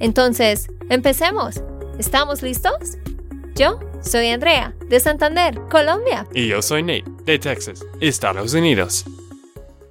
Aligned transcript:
Entonces, 0.00 0.68
empecemos. 0.90 1.62
¿Estamos 1.98 2.42
listos? 2.42 2.98
Yo 3.54 3.78
soy 4.02 4.28
Andrea, 4.28 4.74
de 4.88 4.98
Santander, 4.98 5.60
Colombia. 5.70 6.26
Y 6.34 6.48
yo 6.48 6.60
soy 6.60 6.82
Nate, 6.82 7.04
de 7.24 7.38
Texas, 7.38 7.84
Estados 8.00 8.52
Unidos. 8.54 9.04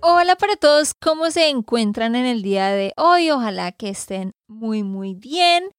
Hola 0.02 0.36
para 0.36 0.58
todos, 0.58 0.94
¿cómo 0.94 1.32
se 1.32 1.48
encuentran 1.50 2.16
en 2.16 2.26
el 2.26 2.42
día 2.42 2.72
de 2.72 2.92
hoy? 2.98 3.32
Ojalá 3.32 3.72
que 3.72 3.90
estén 3.90 4.34
muy 4.48 4.84
muy 4.84 5.14
bien. 5.14 5.70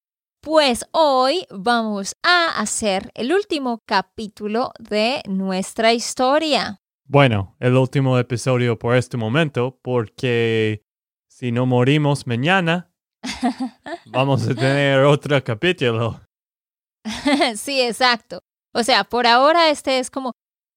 Pues 0.40 0.86
hoy 0.92 1.46
vamos 1.50 2.16
a 2.22 2.58
hacer 2.58 3.10
el 3.14 3.32
último 3.32 3.82
capítulo 3.86 4.72
de 4.78 5.22
nuestra 5.28 5.92
historia. 5.92 6.80
Bueno, 7.06 7.54
el 7.60 7.76
último 7.76 8.18
episodio 8.18 8.78
por 8.78 8.96
este 8.96 9.18
momento, 9.18 9.78
porque 9.82 10.82
si 11.28 11.52
no 11.52 11.66
morimos 11.66 12.26
mañana, 12.26 12.93
vamos 14.06 14.48
a 14.48 14.54
tener 14.54 15.00
otro 15.00 15.42
capítulo. 15.42 16.20
sí, 17.56 17.80
exacto. 17.80 18.40
O 18.72 18.82
sea, 18.82 19.04
por 19.04 19.26
ahora 19.26 19.70
este 19.70 19.98
es 19.98 20.10
como 20.10 20.32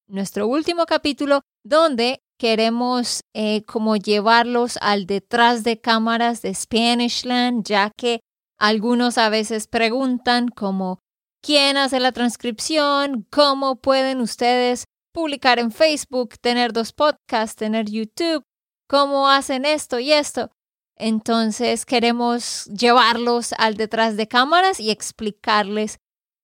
nuestro 0.08 0.48
último 0.48 0.86
capítulo 0.86 1.42
donde 1.64 2.22
queremos 2.38 3.22
eh, 3.34 3.64
como 3.66 3.95
llevarlos 3.95 4.78
al 4.81 5.06
detrás 5.06 5.64
de 5.64 5.81
cámaras 5.81 6.42
de 6.42 6.53
Spanishland, 6.53 7.66
ya 7.66 7.92
que 7.98 8.20
algunos 8.59 9.18
a 9.18 9.30
veces 9.30 9.68
preguntan 9.68 10.48
como 10.48 11.00
quién 11.42 11.78
hace 11.78 12.00
la 12.00 12.12
transcripción, 12.12 13.25
cómo 13.31 13.78
pueden 13.78 14.22
ustedes 14.22 14.86
publicar 15.14 15.59
en 15.59 15.72
Facebook, 15.72 16.36
tener 16.40 16.73
dos 16.73 16.94
podcasts, 16.94 17.56
tener 17.56 17.90
YouTube, 17.90 18.44
cómo 18.88 19.30
hacen 19.30 19.66
esto 19.66 20.00
y 20.00 20.12
esto. 20.12 20.52
Entonces 20.98 21.86
queremos 21.86 22.66
llevarlos 22.66 23.53
al 23.58 23.78
detrás 23.78 24.17
de 24.17 24.28
cámaras 24.28 24.80
y 24.80 24.90
explicarles 24.90 26.00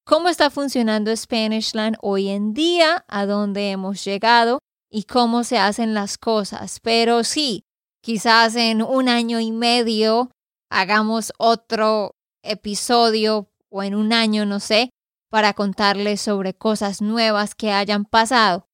cómo 0.05 0.29
está 0.29 0.49
funcionando 0.49 1.15
Spanishland 1.15 1.97
hoy 2.01 2.29
en 2.29 2.53
día, 2.53 3.03
a 3.07 3.25
dónde 3.25 3.71
hemos 3.71 4.03
llegado 4.05 4.59
y 4.91 5.03
cómo 5.03 5.43
se 5.43 5.57
hacen 5.57 5.93
las 5.93 6.17
cosas. 6.17 6.79
Pero 6.81 7.23
sí, 7.23 7.63
quizás 8.01 8.55
en 8.55 8.81
un 8.81 9.09
año 9.09 9.39
y 9.39 9.51
medio 9.51 10.29
hagamos 10.69 11.33
otro 11.37 12.15
episodio 12.43 13.49
o 13.69 13.81
en 13.81 13.95
un 13.95 14.13
año, 14.13 14.45
no 14.45 14.59
sé, 14.59 14.91
para 15.29 15.53
contarles 15.53 16.21
sobre 16.21 16.53
cosas 16.53 17.01
nuevas 17.01 17.55
que 17.55 17.71
hayan 17.71 18.05
pasado. 18.05 18.67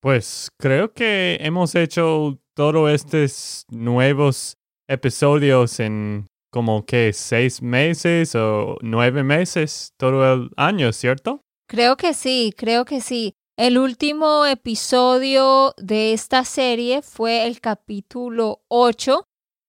Pues 0.00 0.50
creo 0.56 0.92
que 0.92 1.38
hemos 1.40 1.74
hecho 1.74 2.38
todos 2.54 2.90
estos 2.92 3.64
nuevos 3.70 4.56
episodios 4.88 5.80
en 5.80 6.26
como 6.52 6.86
que 6.86 7.12
seis 7.12 7.60
meses 7.60 8.34
o 8.34 8.78
nueve 8.80 9.22
meses 9.22 9.90
todo 9.98 10.32
el 10.32 10.50
año, 10.56 10.92
¿cierto? 10.92 11.40
Creo 11.68 11.96
que 11.96 12.14
sí, 12.14 12.54
creo 12.56 12.84
que 12.84 13.00
sí. 13.00 13.34
El 13.58 13.78
último 13.78 14.46
episodio 14.46 15.74
de 15.78 16.12
esta 16.12 16.44
serie 16.44 17.02
fue 17.02 17.46
el 17.46 17.60
capítulo 17.60 18.62
8 18.68 19.24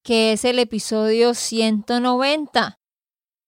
que 0.08 0.32
es 0.32 0.46
el 0.46 0.58
episodio 0.58 1.34
190. 1.34 2.78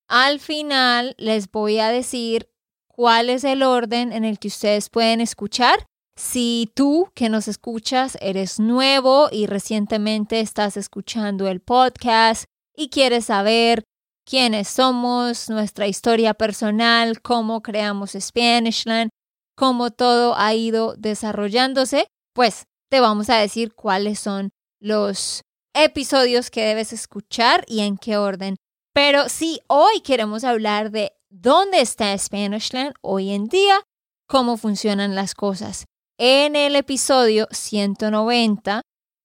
Al 0.09 0.41
final 0.41 1.15
les 1.17 1.49
voy 1.49 1.79
a 1.79 1.87
decir 1.87 2.49
cuál 2.89 3.29
es 3.29 3.45
el 3.45 3.63
orden 3.63 4.11
en 4.11 4.25
el 4.25 4.39
que 4.39 4.49
ustedes 4.49 4.89
pueden 4.89 5.21
escuchar. 5.21 5.85
Si 6.19 6.69
tú 6.75 7.09
que 7.15 7.29
nos 7.29 7.47
escuchas 7.47 8.17
eres 8.19 8.59
nuevo 8.59 9.29
y 9.31 9.45
recientemente 9.45 10.41
estás 10.41 10.75
escuchando 10.75 11.47
el 11.47 11.61
podcast 11.61 12.43
y 12.75 12.89
quieres 12.89 13.27
saber 13.27 13.85
quiénes 14.25 14.67
somos, 14.67 15.49
nuestra 15.49 15.87
historia 15.87 16.33
personal, 16.33 17.21
cómo 17.21 17.61
creamos 17.61 18.17
Spanishland, 18.19 19.11
cómo 19.55 19.91
todo 19.91 20.35
ha 20.35 20.53
ido 20.53 20.93
desarrollándose, 20.97 22.07
pues 22.33 22.65
te 22.91 22.99
vamos 22.99 23.29
a 23.29 23.37
decir 23.37 23.73
cuáles 23.73 24.19
son 24.19 24.49
los 24.81 25.43
episodios 25.73 26.51
que 26.51 26.65
debes 26.65 26.91
escuchar 26.91 27.63
y 27.65 27.79
en 27.79 27.97
qué 27.97 28.17
orden. 28.17 28.57
Pero 28.93 29.29
si 29.29 29.61
hoy 29.67 30.01
queremos 30.01 30.43
hablar 30.43 30.91
de 30.91 31.13
dónde 31.29 31.79
está 31.79 32.15
Spanishland 32.17 32.93
hoy 32.99 33.29
en 33.29 33.45
día, 33.45 33.83
cómo 34.27 34.57
funcionan 34.57 35.15
las 35.15 35.33
cosas. 35.33 35.85
En 36.21 36.57
el 36.57 36.75
episodio 36.75 37.47
190 37.49 38.81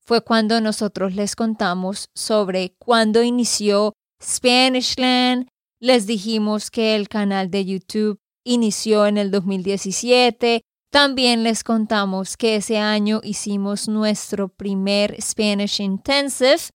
fue 0.07 0.21
cuando 0.21 0.61
nosotros 0.61 1.17
les 1.17 1.35
contamos 1.35 2.07
sobre 2.15 2.77
cuándo 2.79 3.25
inició 3.25 3.95
Spanishland. 4.23 5.49
Les 5.81 6.07
dijimos 6.07 6.71
que 6.71 6.95
el 6.95 7.09
canal 7.09 7.51
de 7.51 7.65
YouTube 7.65 8.21
inició 8.45 9.07
en 9.07 9.19
el 9.19 9.33
2017, 9.33 10.61
también 10.93 11.43
les 11.43 11.65
contamos 11.65 12.37
que 12.37 12.55
ese 12.55 12.79
año 12.79 13.21
hicimos 13.25 13.89
nuestro 13.89 14.47
primer 14.47 15.21
Spanish 15.21 15.81
Intensive. 15.81 16.71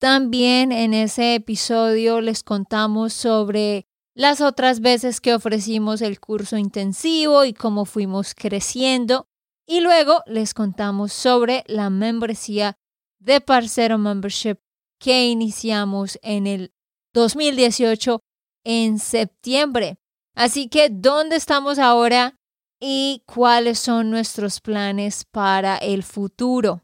También 0.00 0.72
en 0.72 0.92
ese 0.92 1.36
episodio 1.36 2.20
les 2.20 2.42
contamos 2.42 3.12
sobre 3.12 3.86
las 4.12 4.40
otras 4.40 4.80
veces 4.80 5.20
que 5.20 5.34
ofrecimos 5.34 6.02
el 6.02 6.18
curso 6.18 6.56
intensivo 6.56 7.44
y 7.44 7.52
cómo 7.54 7.84
fuimos 7.84 8.34
creciendo. 8.34 9.28
Y 9.72 9.80
luego 9.80 10.22
les 10.26 10.52
contamos 10.52 11.14
sobre 11.14 11.64
la 11.66 11.88
membresía 11.88 12.76
de 13.18 13.40
Parcero 13.40 13.96
Membership 13.96 14.56
que 15.00 15.28
iniciamos 15.28 16.18
en 16.20 16.46
el 16.46 16.74
2018 17.14 18.20
en 18.64 18.98
septiembre. 18.98 19.96
Así 20.34 20.68
que, 20.68 20.90
¿dónde 20.90 21.36
estamos 21.36 21.78
ahora? 21.78 22.38
y 22.84 23.22
cuáles 23.26 23.78
son 23.78 24.10
nuestros 24.10 24.60
planes 24.60 25.24
para 25.24 25.78
el 25.78 26.02
futuro. 26.02 26.82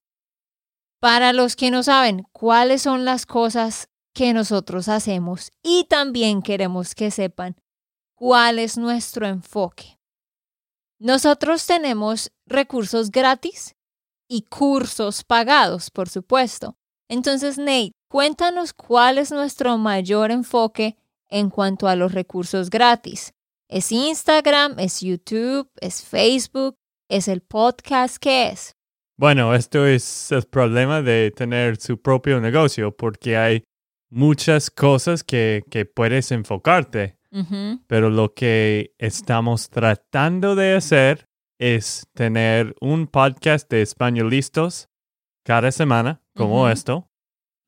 Para 0.98 1.34
los 1.34 1.56
que 1.56 1.70
no 1.70 1.82
saben 1.82 2.22
cuáles 2.32 2.80
son 2.82 3.04
las 3.04 3.26
cosas 3.26 3.90
que 4.14 4.32
nosotros 4.32 4.88
hacemos 4.88 5.50
y 5.62 5.84
también 5.90 6.40
queremos 6.40 6.94
que 6.94 7.10
sepan 7.10 7.56
cuál 8.14 8.60
es 8.60 8.78
nuestro 8.78 9.26
enfoque. 9.26 9.97
Nosotros 11.00 11.64
tenemos 11.64 12.32
recursos 12.44 13.12
gratis 13.12 13.76
y 14.28 14.42
cursos 14.42 15.22
pagados, 15.22 15.90
por 15.90 16.08
supuesto. 16.08 16.76
Entonces, 17.08 17.56
Nate, 17.56 17.92
cuéntanos 18.10 18.72
cuál 18.72 19.18
es 19.18 19.30
nuestro 19.30 19.78
mayor 19.78 20.32
enfoque 20.32 20.96
en 21.28 21.50
cuanto 21.50 21.86
a 21.86 21.94
los 21.94 22.12
recursos 22.12 22.68
gratis. 22.68 23.32
¿Es 23.68 23.92
Instagram? 23.92 24.80
¿Es 24.80 25.00
YouTube? 25.00 25.70
¿Es 25.80 26.02
Facebook? 26.02 26.74
¿Es 27.08 27.28
el 27.28 27.42
podcast? 27.42 28.16
¿Qué 28.16 28.48
es? 28.48 28.74
Bueno, 29.16 29.54
esto 29.54 29.86
es 29.86 30.32
el 30.32 30.44
problema 30.44 31.00
de 31.00 31.30
tener 31.30 31.76
su 31.76 32.00
propio 32.00 32.40
negocio 32.40 32.96
porque 32.96 33.36
hay 33.36 33.62
muchas 34.10 34.68
cosas 34.70 35.22
que, 35.22 35.62
que 35.70 35.84
puedes 35.84 36.32
enfocarte. 36.32 37.17
Pero 37.86 38.10
lo 38.10 38.32
que 38.34 38.94
estamos 38.98 39.68
tratando 39.68 40.54
de 40.54 40.74
hacer 40.74 41.28
es 41.58 42.06
tener 42.14 42.74
un 42.80 43.06
podcast 43.06 43.68
de 43.70 43.82
españolistas 43.82 44.88
cada 45.44 45.72
semana, 45.72 46.22
como 46.34 46.68
esto, 46.68 47.08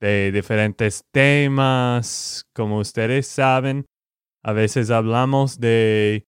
de 0.00 0.32
diferentes 0.32 1.04
temas, 1.12 2.46
como 2.54 2.78
ustedes 2.78 3.26
saben. 3.26 3.86
A 4.42 4.52
veces 4.52 4.90
hablamos 4.90 5.60
de 5.60 6.26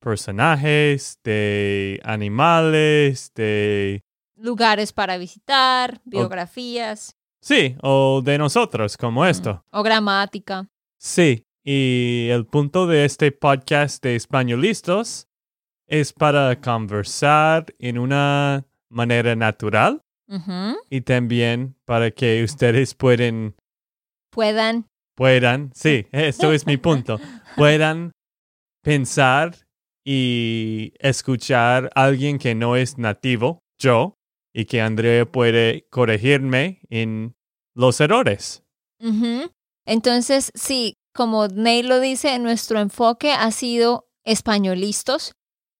personajes, 0.00 1.18
de 1.22 2.00
animales, 2.04 3.32
de... 3.34 4.02
Lugares 4.36 4.92
para 4.92 5.18
visitar, 5.18 6.00
biografías. 6.04 7.16
sí, 7.40 7.76
o 7.82 8.22
de 8.24 8.38
nosotros, 8.38 8.96
como 8.96 9.24
esto. 9.24 9.64
O 9.70 9.82
gramática. 9.82 10.68
Sí, 10.98 11.44
y 11.64 12.28
el 12.30 12.46
punto 12.46 12.86
de 12.86 13.04
este 13.04 13.30
podcast 13.30 14.02
de 14.02 14.16
españolistas 14.16 15.28
es 15.86 16.12
para 16.12 16.60
conversar 16.60 17.66
en 17.78 17.98
una 17.98 18.66
manera 18.90 19.36
natural 19.36 20.00
y 20.88 21.02
también 21.02 21.76
para 21.84 22.10
que 22.10 22.42
ustedes 22.42 22.94
pueden... 22.94 23.54
Puedan. 24.30 24.86
puedan, 25.14 25.70
sí, 25.74 26.06
esto 26.10 26.52
es 26.52 26.66
mi 26.66 26.78
punto, 26.78 27.20
puedan 27.56 28.12
pensar 28.82 29.54
y 30.04 30.94
escuchar 30.98 31.90
a 31.94 32.04
alguien 32.04 32.38
que 32.38 32.54
no 32.54 32.76
es 32.76 32.96
nativo, 32.96 33.58
yo, 33.78 34.14
y 34.54 34.64
que 34.64 34.80
Andrea 34.80 35.26
puede 35.26 35.86
corregirme 35.90 36.80
en 36.88 37.34
los 37.74 38.00
errores. 38.00 38.64
Entonces, 39.84 40.50
sí, 40.54 40.94
como 41.12 41.48
Neil 41.48 41.88
lo 41.88 42.00
dice, 42.00 42.38
nuestro 42.38 42.80
enfoque 42.80 43.32
ha 43.32 43.50
sido 43.50 44.08
españolistas. 44.24 45.34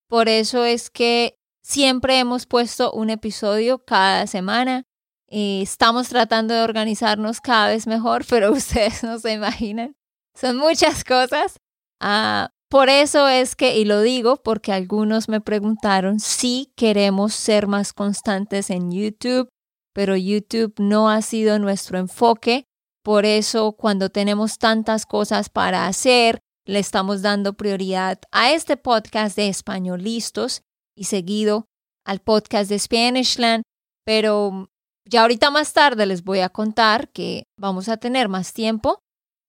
Por 0.08 0.28
eso 0.28 0.64
es 0.64 0.90
que 0.90 1.38
siempre 1.62 2.18
hemos 2.18 2.46
puesto 2.46 2.92
un 2.92 3.10
episodio 3.10 3.84
cada 3.84 4.26
semana. 4.26 4.84
Y 5.28 5.62
estamos 5.62 6.10
tratando 6.10 6.52
de 6.52 6.62
organizarnos 6.62 7.40
cada 7.40 7.68
vez 7.68 7.86
mejor, 7.86 8.24
pero 8.28 8.52
ustedes 8.52 9.02
no 9.02 9.18
se 9.18 9.32
imaginan. 9.32 9.96
Son 10.34 10.56
muchas 10.56 11.04
cosas. 11.04 11.58
Ah, 12.00 12.50
por 12.68 12.88
eso 12.88 13.28
es 13.28 13.54
que, 13.54 13.78
y 13.78 13.84
lo 13.84 14.00
digo 14.00 14.42
porque 14.42 14.72
algunos 14.72 15.28
me 15.28 15.40
preguntaron 15.40 16.20
si 16.20 16.72
queremos 16.74 17.34
ser 17.34 17.66
más 17.66 17.92
constantes 17.92 18.70
en 18.70 18.90
YouTube, 18.90 19.48
pero 19.92 20.16
YouTube 20.16 20.74
no 20.78 21.10
ha 21.10 21.20
sido 21.20 21.58
nuestro 21.58 21.98
enfoque. 21.98 22.64
Por 23.02 23.24
eso 23.24 23.72
cuando 23.72 24.10
tenemos 24.10 24.58
tantas 24.58 25.06
cosas 25.06 25.48
para 25.48 25.86
hacer, 25.86 26.38
le 26.64 26.78
estamos 26.78 27.22
dando 27.22 27.54
prioridad 27.54 28.20
a 28.30 28.52
este 28.52 28.76
podcast 28.76 29.36
de 29.36 29.48
Españolistos 29.48 30.62
y 30.96 31.04
seguido 31.04 31.66
al 32.04 32.20
podcast 32.20 32.70
de 32.70 32.78
Spanishland. 32.78 33.64
Pero 34.04 34.68
ya 35.04 35.22
ahorita 35.22 35.50
más 35.50 35.72
tarde 35.72 36.06
les 36.06 36.22
voy 36.22 36.40
a 36.40 36.48
contar 36.48 37.10
que 37.10 37.44
vamos 37.58 37.88
a 37.88 37.96
tener 37.96 38.28
más 38.28 38.52
tiempo 38.52 39.00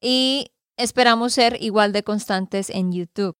y 0.02 0.48
esperamos 0.78 1.34
ser 1.34 1.62
igual 1.62 1.92
de 1.92 2.04
constantes 2.04 2.70
en 2.70 2.92
YouTube. 2.92 3.36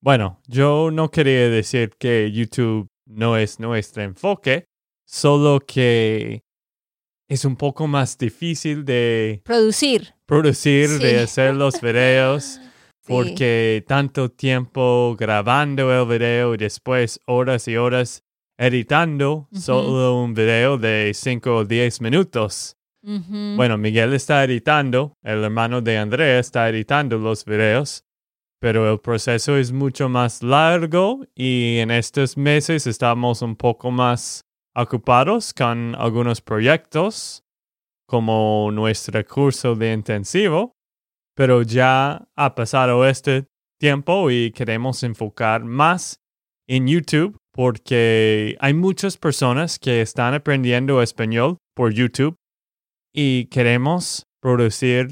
Bueno, 0.00 0.40
yo 0.46 0.90
no 0.90 1.10
quería 1.10 1.48
decir 1.48 1.90
que 1.98 2.30
YouTube 2.32 2.88
no 3.06 3.36
es 3.36 3.60
nuestro 3.60 4.02
enfoque, 4.02 4.66
solo 5.04 5.60
que 5.60 6.42
es 7.28 7.44
un 7.44 7.56
poco 7.56 7.86
más 7.86 8.18
difícil 8.18 8.84
de 8.84 9.42
producir. 9.44 10.14
Producir, 10.26 10.88
de 10.98 11.20
hacer 11.24 11.54
los 11.54 11.80
videos, 11.80 12.60
porque 13.06 13.84
tanto 13.86 14.30
tiempo 14.30 15.16
grabando 15.18 15.92
el 15.92 16.06
video 16.06 16.54
y 16.54 16.56
después 16.56 17.20
horas 17.26 17.68
y 17.68 17.76
horas 17.76 18.24
editando 18.58 19.48
solo 19.52 20.22
un 20.22 20.34
video 20.34 20.78
de 20.78 21.12
5 21.14 21.56
o 21.56 21.64
10 21.64 22.00
minutos. 22.00 22.76
Bueno, 23.02 23.78
Miguel 23.78 24.14
está 24.14 24.42
editando, 24.42 25.16
el 25.22 25.44
hermano 25.44 25.80
de 25.80 25.96
Andrea 25.96 26.40
está 26.40 26.68
editando 26.68 27.18
los 27.18 27.44
videos, 27.44 28.02
pero 28.58 28.92
el 28.92 28.98
proceso 28.98 29.56
es 29.56 29.70
mucho 29.70 30.08
más 30.08 30.42
largo 30.42 31.24
y 31.32 31.78
en 31.78 31.92
estos 31.92 32.36
meses 32.36 32.84
estamos 32.88 33.42
un 33.42 33.54
poco 33.54 33.92
más 33.92 34.45
ocupados 34.76 35.54
con 35.54 35.94
algunos 35.96 36.40
proyectos, 36.40 37.42
como 38.06 38.70
nuestro 38.72 39.24
curso 39.26 39.74
de 39.74 39.92
intensivo, 39.92 40.72
pero 41.34 41.62
ya 41.62 42.28
ha 42.36 42.54
pasado 42.54 43.06
este 43.06 43.46
tiempo 43.80 44.30
y 44.30 44.52
queremos 44.52 45.02
enfocar 45.02 45.64
más 45.64 46.20
en 46.68 46.86
YouTube 46.86 47.36
porque 47.52 48.56
hay 48.60 48.74
muchas 48.74 49.16
personas 49.16 49.78
que 49.78 50.02
están 50.02 50.34
aprendiendo 50.34 51.02
español 51.02 51.56
por 51.74 51.92
YouTube 51.92 52.36
y 53.14 53.46
queremos 53.46 54.24
producir 54.40 55.08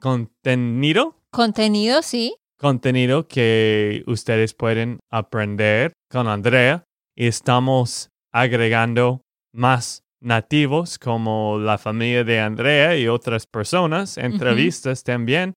contenido. 0.00 1.16
Contenido, 1.30 2.02
sí. 2.02 2.36
Contenido 2.58 3.28
que 3.28 4.02
ustedes 4.06 4.54
pueden 4.54 4.98
aprender 5.10 5.92
con 6.10 6.26
Andrea. 6.26 6.84
Estamos 7.16 8.10
agregando 8.34 9.22
más 9.52 10.02
nativos 10.20 10.98
como 10.98 11.56
la 11.58 11.78
familia 11.78 12.24
de 12.24 12.40
Andrea 12.40 12.96
y 12.96 13.06
otras 13.06 13.46
personas, 13.46 14.18
entrevistas 14.18 15.04
también, 15.04 15.54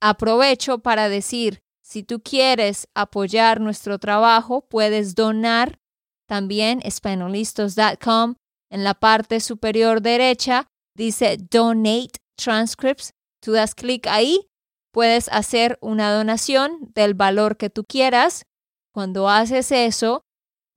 Aprovecho 0.06 0.80
para 0.80 1.08
decir, 1.08 1.62
si 1.82 2.02
tú 2.02 2.22
quieres 2.22 2.88
apoyar 2.94 3.58
nuestro 3.58 3.98
trabajo, 3.98 4.68
puedes 4.68 5.14
donar 5.14 5.80
también 6.28 6.80
espanolistos.com. 6.84 8.34
En 8.70 8.84
la 8.84 8.92
parte 8.92 9.40
superior 9.40 10.02
derecha 10.02 10.66
dice 10.94 11.38
Donate 11.50 12.18
Transcripts. 12.36 13.14
Tú 13.40 13.52
das 13.52 13.74
clic 13.74 14.06
ahí, 14.06 14.46
puedes 14.94 15.28
hacer 15.30 15.76
una 15.82 16.14
donación 16.14 16.78
del 16.94 17.14
valor 17.14 17.56
que 17.56 17.68
tú 17.68 17.82
quieras. 17.84 18.46
Cuando 18.92 19.28
haces 19.28 19.72
eso, 19.72 20.22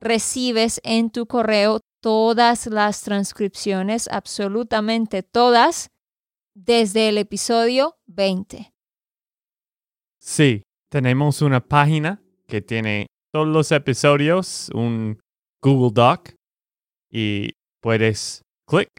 recibes 0.01 0.81
en 0.83 1.11
tu 1.11 1.27
correo 1.27 1.81
todas 2.01 2.65
las 2.65 3.03
transcripciones, 3.03 4.07
absolutamente 4.11 5.21
todas, 5.21 5.91
desde 6.55 7.09
el 7.09 7.19
episodio 7.19 7.95
20. 8.07 8.73
Sí, 10.19 10.63
tenemos 10.89 11.43
una 11.43 11.63
página 11.63 12.19
que 12.47 12.63
tiene 12.63 13.05
todos 13.31 13.47
los 13.47 13.71
episodios, 13.71 14.71
un 14.73 15.19
Google 15.61 15.91
Doc, 15.93 16.33
y 17.11 17.51
puedes 17.81 18.41
clic 18.67 18.89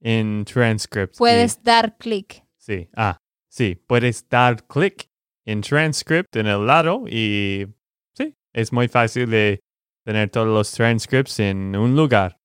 en 0.00 0.44
transcript. 0.44 1.16
Puedes 1.18 1.64
dar 1.64 1.96
clic. 1.98 2.44
Sí, 2.58 2.88
ah, 2.94 3.18
sí, 3.58 3.74
puedes 3.74 4.28
dar 4.28 4.64
clic 4.68 5.10
en 5.44 5.62
transcript 5.62 6.36
en 6.36 6.46
el 6.46 6.64
lado 6.64 7.02
y 7.08 7.66
sí, 8.16 8.36
es 8.52 8.72
muy 8.72 8.86
fácil 8.86 9.30
de 9.30 9.60
tener 10.06 10.30
todos 10.30 10.46
los 10.46 10.70
transcripts 10.70 11.40
en 11.40 11.74
un 11.74 11.96
lugar. 11.96 12.38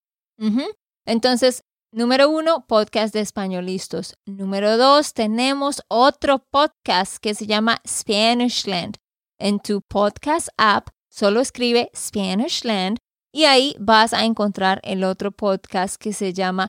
Entonces, 1.05 1.63
Número 1.96 2.27
uno, 2.27 2.65
podcast 2.65 3.13
de 3.13 3.20
españolistas. 3.20 4.15
Número 4.25 4.77
dos, 4.77 5.13
tenemos 5.13 5.84
otro 5.89 6.39
podcast 6.39 7.17
que 7.17 7.36
se 7.36 7.46
llama 7.46 7.77
Spanishland. 7.88 8.98
En 9.39 9.60
tu 9.60 9.82
podcast 9.88 10.48
app 10.58 10.88
solo 11.12 11.39
escribe 11.39 11.91
Spanishland 11.96 12.98
y 13.32 13.43
ahí 13.43 13.75
vas 13.79 14.13
a 14.13 14.25
encontrar 14.25 14.79
el 14.82 15.03
otro 15.03 15.32
podcast 15.32 15.98
que 16.01 16.13
se 16.13 16.34
llama 16.34 16.65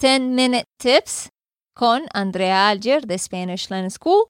10 0.00 0.20
Minute 0.20 0.64
Tips 0.78 1.30
con 1.78 2.06
Andrea 2.12 2.68
Alger 2.68 3.06
de 3.06 3.16
Spanish 3.16 3.70
Land 3.70 3.90
School. 3.90 4.26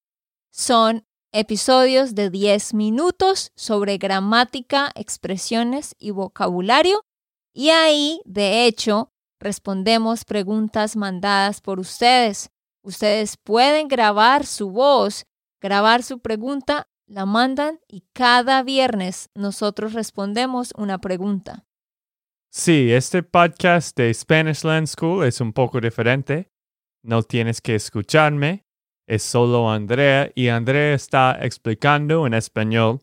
Son 0.52 1.06
episodios 1.32 2.14
de 2.14 2.28
10 2.28 2.74
minutos 2.74 3.52
sobre 3.56 3.96
gramática, 3.96 4.92
expresiones 4.94 5.94
y 5.98 6.10
vocabulario. 6.10 7.06
Y 7.54 7.70
ahí, 7.70 8.20
de 8.26 8.66
hecho, 8.66 9.14
respondemos 9.40 10.26
preguntas 10.26 10.94
mandadas 10.94 11.62
por 11.62 11.80
ustedes. 11.80 12.50
Ustedes 12.82 13.38
pueden 13.38 13.88
grabar 13.88 14.44
su 14.44 14.70
voz, 14.70 15.24
grabar 15.58 16.02
su 16.02 16.18
pregunta, 16.18 16.86
la 17.06 17.24
mandan 17.24 17.80
y 17.88 18.04
cada 18.12 18.62
viernes 18.62 19.30
nosotros 19.34 19.94
respondemos 19.94 20.74
una 20.76 20.98
pregunta. 20.98 21.64
Sí, 22.50 22.92
este 22.92 23.22
podcast 23.22 23.96
de 23.96 24.12
Spanish 24.12 24.64
Land 24.64 24.88
School 24.88 25.24
es 25.24 25.40
un 25.40 25.54
poco 25.54 25.80
diferente. 25.80 26.50
No 27.08 27.22
tienes 27.22 27.62
que 27.62 27.74
escucharme, 27.74 28.66
es 29.08 29.22
solo 29.22 29.70
Andrea 29.70 30.30
y 30.34 30.48
Andrea 30.48 30.92
está 30.92 31.38
explicando 31.40 32.26
en 32.26 32.34
español 32.34 33.00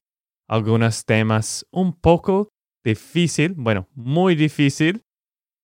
algunos 0.47 1.05
temas 1.05 1.65
un 1.71 2.00
poco 2.00 2.50
difícil, 2.83 3.55
bueno, 3.57 3.88
muy 3.95 4.35
difícil 4.35 5.01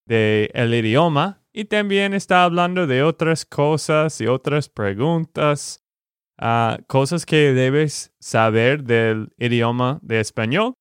de 0.08 0.50
el 0.56 0.74
idioma 0.74 1.44
y 1.54 1.66
también 1.66 2.16
está 2.16 2.44
hablando 2.44 2.88
de 2.88 3.04
otras 3.04 3.46
cosas 3.46 4.20
y 4.20 4.26
otras 4.26 4.70
preguntas, 4.70 5.84
uh, 6.42 6.82
cosas 6.88 7.28
que 7.28 7.54
debes 7.54 8.12
saber 8.20 8.84
del 8.84 9.32
idioma 9.38 10.00
de 10.02 10.20
español. 10.20 10.74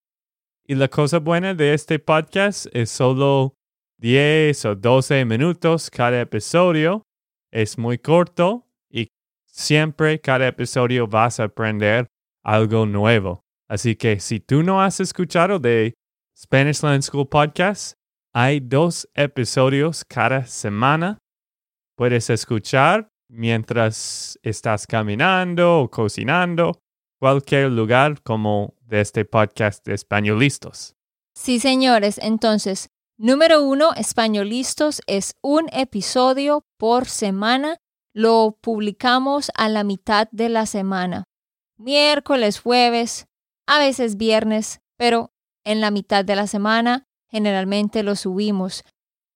Y 0.67 0.77
la 0.77 0.89
cosa 0.89 1.19
buena 1.19 1.53
de 1.53 1.75
este 1.75 1.99
podcast 1.99 2.69
es 2.73 2.89
solo 2.89 3.55
10 3.99 4.65
o 4.65 4.75
12 4.77 5.27
minutos 5.27 5.91
cada 5.91 6.23
episodio. 6.23 7.05
Es 7.53 7.79
muy 7.79 7.99
corto 7.99 8.67
y 8.89 9.09
siempre 9.47 10.21
cada 10.21 10.49
episodio 10.49 11.07
vas 11.07 11.41
a 11.41 11.45
aprender 11.45 12.07
algo 12.45 12.87
nuevo. 12.87 13.45
Así 13.69 13.97
que 13.97 14.21
si 14.21 14.41
tú 14.41 14.63
no 14.63 14.83
has 14.83 15.01
escuchado 15.01 15.59
de 15.59 15.95
Spanish 16.37 16.83
Land 16.83 17.03
School 17.03 17.29
Podcast, 17.29 17.95
hay 18.33 18.61
dos 18.61 19.09
episodios 19.15 20.05
cada 20.05 20.47
semana. 20.47 21.19
Puedes 21.97 22.31
escuchar 22.31 23.09
mientras 23.29 24.39
estás 24.43 24.87
caminando 24.87 25.81
o 25.81 25.91
cocinando, 25.91 26.81
cualquier 27.19 27.71
lugar 27.71 28.23
como 28.23 28.75
de 28.83 29.01
este 29.01 29.25
podcast 29.25 29.85
de 29.87 29.95
Españolistas. 29.95 30.97
Sí, 31.35 31.61
señores. 31.61 32.19
Entonces, 32.19 32.91
número 33.21 33.63
uno, 33.63 33.93
Españolistas 33.95 35.03
es 35.07 35.37
un 35.43 35.69
episodio 35.73 36.65
por 36.79 37.07
semana. 37.07 37.77
Lo 38.15 38.59
publicamos 38.61 39.51
a 39.55 39.69
la 39.69 39.85
mitad 39.85 40.29
de 40.33 40.49
la 40.49 40.65
semana. 40.65 41.25
Miércoles, 41.77 42.59
jueves, 42.59 43.27
a 43.67 43.79
veces 43.79 44.17
viernes, 44.17 44.81
pero 44.97 45.33
en 45.65 45.81
la 45.81 45.91
mitad 45.91 46.25
de 46.25 46.35
la 46.35 46.47
semana 46.47 47.07
generalmente 47.29 48.03
lo 48.03 48.17
subimos. 48.17 48.85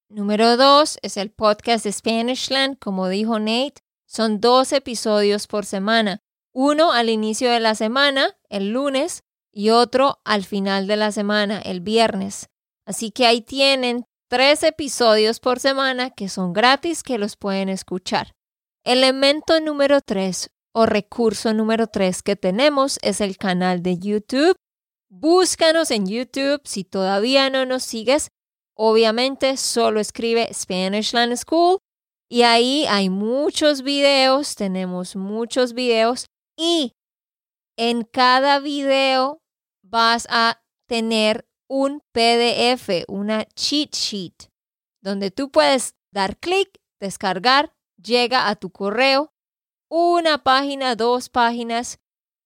Número 0.08 0.56
dos 0.56 0.98
es 1.02 1.16
el 1.18 1.30
podcast 1.30 1.84
de 1.84 1.92
Spanishland, 1.92 2.78
como 2.78 3.08
dijo 3.08 3.38
Nate. 3.38 3.82
Son 4.06 4.40
dos 4.40 4.72
episodios 4.72 5.46
por 5.46 5.66
semana. 5.66 6.20
Uno 6.52 6.92
al 6.92 7.10
inicio 7.10 7.50
de 7.50 7.60
la 7.60 7.74
semana, 7.74 8.36
el 8.48 8.70
lunes, 8.70 9.24
y 9.52 9.70
otro 9.70 10.20
al 10.24 10.44
final 10.44 10.86
de 10.86 10.96
la 10.96 11.12
semana, 11.12 11.60
el 11.60 11.80
viernes. 11.80 12.48
Así 12.86 13.10
que 13.10 13.26
ahí 13.26 13.40
tienen 13.40 14.04
tres 14.28 14.62
episodios 14.62 15.40
por 15.40 15.60
semana 15.60 16.10
que 16.10 16.28
son 16.28 16.52
gratis 16.52 17.02
que 17.02 17.18
los 17.18 17.36
pueden 17.36 17.68
escuchar. 17.68 18.32
Elemento 18.84 19.60
número 19.60 20.00
tres 20.00 20.50
o 20.74 20.86
recurso 20.86 21.54
número 21.54 21.86
tres 21.86 22.22
que 22.22 22.36
tenemos 22.36 22.98
es 23.02 23.20
el 23.20 23.36
canal 23.38 23.82
de 23.82 23.98
YouTube. 23.98 24.56
Búscanos 25.08 25.90
en 25.90 26.06
YouTube 26.06 26.60
si 26.64 26.84
todavía 26.84 27.48
no 27.48 27.64
nos 27.64 27.84
sigues. 27.84 28.28
Obviamente 28.76 29.56
solo 29.56 30.00
escribe 30.00 30.52
Spanish 30.52 31.12
Land 31.14 31.36
School 31.36 31.78
y 32.28 32.42
ahí 32.42 32.86
hay 32.88 33.08
muchos 33.08 33.82
videos, 33.82 34.56
tenemos 34.56 35.14
muchos 35.14 35.72
videos 35.72 36.26
y 36.58 36.92
en 37.76 38.02
cada 38.02 38.58
video 38.58 39.38
vas 39.82 40.26
a 40.28 40.60
tener 40.88 41.46
un 41.76 42.02
PDF, 42.12 43.04
una 43.08 43.46
cheat 43.56 43.96
sheet, 43.96 44.48
donde 45.02 45.32
tú 45.32 45.50
puedes 45.50 45.96
dar 46.12 46.36
clic, 46.38 46.68
descargar, 47.00 47.74
llega 48.00 48.48
a 48.48 48.54
tu 48.54 48.70
correo, 48.70 49.32
una 49.90 50.44
página, 50.44 50.94
dos 50.94 51.28
páginas 51.30 51.98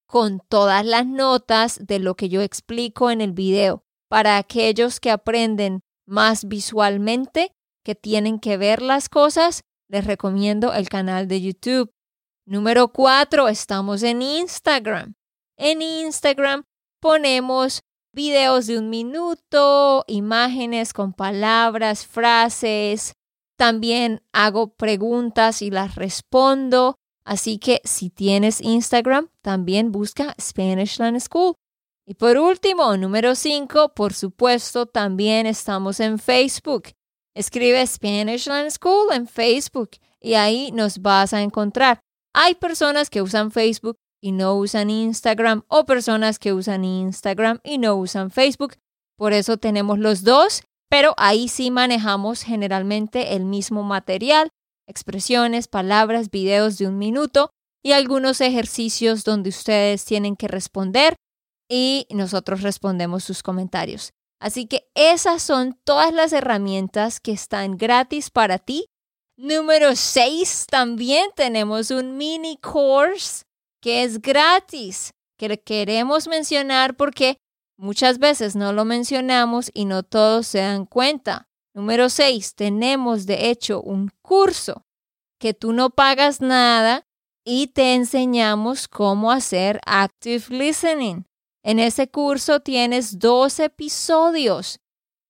con 0.06 0.40
todas 0.48 0.82
las 0.86 1.06
notas 1.06 1.78
de 1.86 1.98
lo 1.98 2.16
que 2.16 2.30
yo 2.30 2.40
explico 2.40 3.10
en 3.10 3.20
el 3.20 3.32
video. 3.32 3.84
Para 4.08 4.38
aquellos 4.38 4.98
que 4.98 5.10
aprenden 5.10 5.82
más 6.06 6.48
visualmente, 6.48 7.52
que 7.84 7.94
tienen 7.94 8.38
que 8.38 8.56
ver 8.56 8.80
las 8.80 9.10
cosas, 9.10 9.62
les 9.90 10.06
recomiendo 10.06 10.72
el 10.72 10.88
canal 10.88 11.28
de 11.28 11.42
YouTube. 11.42 11.92
Número 12.46 12.88
cuatro, 12.94 13.48
estamos 13.48 14.02
en 14.02 14.22
Instagram. 14.22 15.16
En 15.58 15.82
Instagram 15.82 16.64
ponemos 16.98 17.82
videos 18.18 18.66
de 18.66 18.76
un 18.76 18.90
minuto, 18.90 20.04
imágenes 20.08 20.92
con 20.92 21.12
palabras, 21.12 22.04
frases. 22.04 23.12
También 23.56 24.22
hago 24.32 24.74
preguntas 24.74 25.62
y 25.62 25.70
las 25.70 25.94
respondo. 25.94 26.96
Así 27.24 27.58
que 27.60 27.80
si 27.84 28.10
tienes 28.10 28.60
Instagram, 28.60 29.28
también 29.40 29.92
busca 29.92 30.34
Spanish 30.40 30.98
Land 30.98 31.20
School. 31.20 31.54
Y 32.04 32.14
por 32.14 32.38
último, 32.38 32.96
número 32.96 33.36
5, 33.36 33.94
por 33.94 34.12
supuesto, 34.14 34.86
también 34.86 35.46
estamos 35.46 36.00
en 36.00 36.18
Facebook. 36.18 36.88
Escribe 37.36 37.86
Spanish 37.86 38.48
Land 38.48 38.70
School 38.70 39.12
en 39.12 39.28
Facebook 39.28 39.90
y 40.20 40.34
ahí 40.34 40.72
nos 40.72 41.00
vas 41.02 41.32
a 41.32 41.42
encontrar. 41.42 42.00
Hay 42.34 42.56
personas 42.56 43.10
que 43.10 43.22
usan 43.22 43.52
Facebook 43.52 43.96
y 44.20 44.32
no 44.32 44.54
usan 44.54 44.90
Instagram 44.90 45.64
o 45.68 45.84
personas 45.84 46.38
que 46.38 46.52
usan 46.52 46.84
Instagram 46.84 47.60
y 47.62 47.78
no 47.78 47.96
usan 47.96 48.30
Facebook. 48.30 48.76
Por 49.16 49.32
eso 49.32 49.56
tenemos 49.56 49.98
los 49.98 50.22
dos, 50.22 50.62
pero 50.88 51.14
ahí 51.16 51.48
sí 51.48 51.70
manejamos 51.70 52.42
generalmente 52.42 53.34
el 53.34 53.44
mismo 53.44 53.82
material 53.82 54.50
expresiones, 54.88 55.68
palabras, 55.68 56.30
videos 56.30 56.78
de 56.78 56.88
un 56.88 56.98
minuto 56.98 57.50
y 57.84 57.92
algunos 57.92 58.40
ejercicios 58.40 59.22
donde 59.22 59.50
ustedes 59.50 60.04
tienen 60.04 60.34
que 60.34 60.48
responder 60.48 61.14
y 61.70 62.06
nosotros 62.10 62.62
respondemos 62.62 63.22
sus 63.22 63.42
comentarios. 63.42 64.10
Así 64.40 64.66
que 64.66 64.88
esas 64.94 65.42
son 65.42 65.78
todas 65.84 66.12
las 66.12 66.32
herramientas 66.32 67.20
que 67.20 67.32
están 67.32 67.76
gratis 67.76 68.30
para 68.30 68.58
ti. 68.58 68.86
Número 69.36 69.94
6, 69.94 70.66
también 70.68 71.30
tenemos 71.36 71.90
un 71.90 72.16
mini 72.16 72.56
course 72.56 73.44
que 73.80 74.02
es 74.02 74.20
gratis, 74.20 75.12
que 75.38 75.58
queremos 75.58 76.28
mencionar 76.28 76.96
porque 76.96 77.38
muchas 77.76 78.18
veces 78.18 78.56
no 78.56 78.72
lo 78.72 78.84
mencionamos 78.84 79.70
y 79.72 79.84
no 79.84 80.02
todos 80.02 80.46
se 80.46 80.58
dan 80.58 80.84
cuenta. 80.86 81.48
Número 81.74 82.08
6, 82.08 82.54
tenemos 82.54 83.26
de 83.26 83.50
hecho 83.50 83.80
un 83.80 84.10
curso 84.20 84.84
que 85.38 85.54
tú 85.54 85.72
no 85.72 85.90
pagas 85.90 86.40
nada 86.40 87.06
y 87.44 87.68
te 87.68 87.94
enseñamos 87.94 88.88
cómo 88.88 89.30
hacer 89.30 89.80
active 89.86 90.44
listening. 90.48 91.24
En 91.62 91.78
ese 91.78 92.08
curso 92.08 92.60
tienes 92.60 93.18
dos 93.18 93.60
episodios 93.60 94.80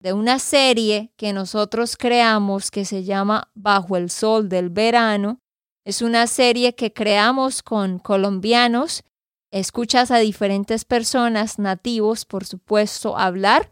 de 0.01 0.13
una 0.13 0.39
serie 0.39 1.13
que 1.17 1.33
nosotros 1.33 1.97
creamos 1.97 2.71
que 2.71 2.85
se 2.85 3.05
llama 3.05 3.51
Bajo 3.55 3.97
el 3.97 4.11
Sol 4.11 4.49
del 4.49 4.71
Verano. 4.71 5.41
Es 5.89 6.03
una 6.03 6.27
serie 6.27 6.75
que 6.75 6.93
creamos 6.93 7.63
con 7.63 7.99
colombianos. 7.99 9.05
Escuchas 9.51 10.11
a 10.11 10.19
diferentes 10.19 10.85
personas 10.85 11.59
nativos, 11.59 12.27
por 12.27 12.45
supuesto, 12.45 13.17
hablar. 13.17 13.71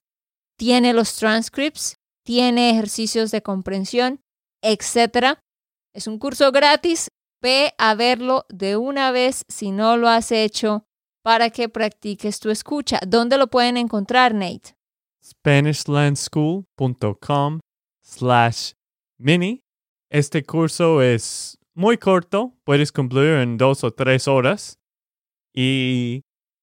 Tiene 0.56 0.94
los 0.94 1.16
transcripts 1.16 1.99
tiene 2.26 2.70
ejercicios 2.70 3.30
de 3.30 3.42
comprensión, 3.42 4.20
etc. 4.61 5.38
Es 5.94 6.08
un 6.08 6.18
curso 6.18 6.52
gratis. 6.52 7.08
Ve 7.42 7.75
a 7.78 7.94
verlo 7.94 8.46
de 8.49 8.76
una 8.76 9.12
vez 9.12 9.44
si 9.46 9.70
no 9.70 9.99
lo 9.99 10.08
has 10.08 10.32
hecho 10.32 10.85
para 11.23 11.50
que 11.50 11.68
practiques 11.68 12.40
tu 12.40 12.50
escucha. 12.50 12.99
¿Dónde 13.06 13.38
lo 13.38 13.46
pueden 13.49 13.76
encontrar, 13.76 14.35
Nate? 14.35 14.75
SpanishLandSchool.com 15.23 17.61
slash 18.02 18.73
mini. 19.18 19.62
Este 20.11 20.42
curso 20.44 21.02
es 21.02 21.58
muy 21.76 21.99
corto, 21.99 22.54
puedes 22.64 22.90
cumplir 22.90 23.35
en 23.35 23.59
dos 23.59 23.85
o 23.85 23.92
tres 23.92 24.26
horas. 24.26 24.80
Y 25.54 26.23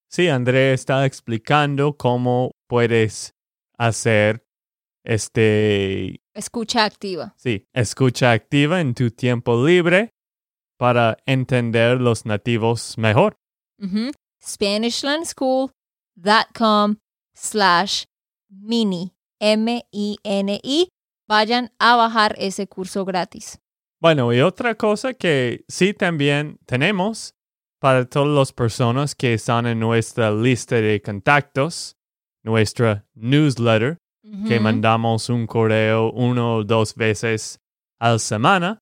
sí, 0.10 0.28
André 0.28 0.74
está 0.74 1.06
explicando 1.06 1.96
cómo 1.96 2.52
puedes 2.68 3.36
hacer 3.78 4.44
este... 5.06 6.20
Escucha 6.34 6.84
activa. 6.84 7.36
Sí, 7.38 7.68
escucha 7.74 8.32
activa 8.32 8.82
en 8.82 8.96
tu 8.96 9.12
tiempo 9.12 9.66
libre. 9.66 10.10
para 10.78 11.18
entender 11.26 12.02
los 12.02 12.26
nativos 12.26 12.98
mejor. 12.98 13.38
SpanishLandSchool.com 14.44 16.98
slash 17.34 18.04
mini, 18.50 19.14
M-I-N-I. 19.40 20.90
Vayan 21.28 21.72
a 21.80 21.96
bajar 21.96 22.36
ese 22.38 22.68
curso 22.68 23.06
gratis. 23.06 23.60
Bueno, 24.04 24.34
y 24.34 24.42
otra 24.42 24.76
cosa 24.76 25.14
que 25.14 25.64
sí 25.70 25.94
también 25.94 26.60
tenemos 26.66 27.38
para 27.80 28.04
todas 28.04 28.38
las 28.38 28.52
personas 28.52 29.16
que 29.16 29.36
están 29.36 29.66
en 29.66 29.80
nuestra 29.80 30.30
lista 30.30 30.76
de 30.76 31.02
contactos, 31.02 31.96
nuestra 32.44 33.06
newsletter, 33.14 34.00
que 34.46 34.60
mandamos 34.60 35.30
un 35.30 35.48
correo 35.48 36.12
uno 36.12 36.56
o 36.56 36.64
dos 36.66 36.96
veces 36.96 37.62
a 37.98 38.12
la 38.12 38.20
semana 38.20 38.80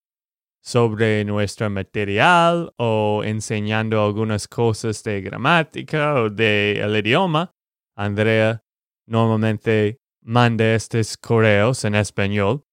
sobre 0.64 1.24
nuestro 1.24 1.70
material 1.70 2.74
o 2.78 3.22
enseñando 3.24 4.04
algunas 4.04 4.48
cosas 4.48 5.04
de 5.04 5.22
gramática 5.22 6.16
o 6.16 6.32
de 6.32 6.80
el 6.82 6.98
idioma. 6.98 7.52
Andrea 7.96 8.64
normalmente 9.06 10.01
manda 10.22 10.76
estos 10.76 11.18
correos 11.18 11.84
en 11.86 11.96
español 11.96 12.64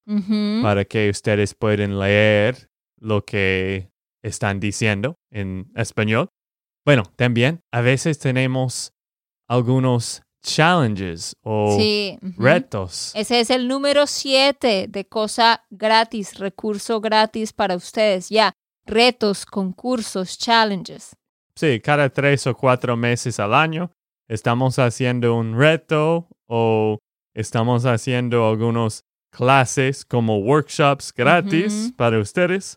para 0.63 0.85
que 0.85 1.11
ustedes 1.11 1.55
puedan 1.55 1.99
leer 1.99 2.71
lo 2.99 3.25
que 3.25 3.91
están 4.23 4.61
diciendo 4.61 5.17
en 5.31 5.71
español. 5.75 6.29
Bueno, 6.85 7.05
también 7.17 7.61
a 7.73 7.83
veces 7.83 8.19
tenemos 8.19 8.93
algunos 9.49 10.23
challenges 10.43 11.37
o 11.43 11.79
retos. 12.37 13.13
Ese 13.15 13.41
es 13.41 13.51
el 13.51 13.69
número 13.69 14.07
siete 14.07 14.87
de 14.89 15.07
cosa 15.07 15.65
gratis, 15.71 16.39
recurso 16.39 17.01
gratis 17.01 17.53
para 17.53 17.77
ustedes. 17.77 18.29
Ya, 18.31 18.53
retos, 18.87 19.45
concursos, 19.45 20.39
challenges. 20.39 21.17
Sí, 21.55 21.81
cada 21.81 22.09
tres 22.09 22.47
o 22.47 22.57
cuatro 22.57 22.97
meses 22.97 23.41
al 23.41 23.53
año 23.53 23.91
estamos 24.29 24.79
haciendo 24.79 25.35
un 25.35 25.59
reto 25.59 26.29
o 26.47 26.99
estamos 27.39 27.87
haciendo 27.87 28.49
algunos 28.49 29.05
clases 29.31 30.05
como 30.05 30.39
workshops 30.39 31.13
gratis 31.15 31.93
para 31.97 32.19
ustedes. 32.19 32.77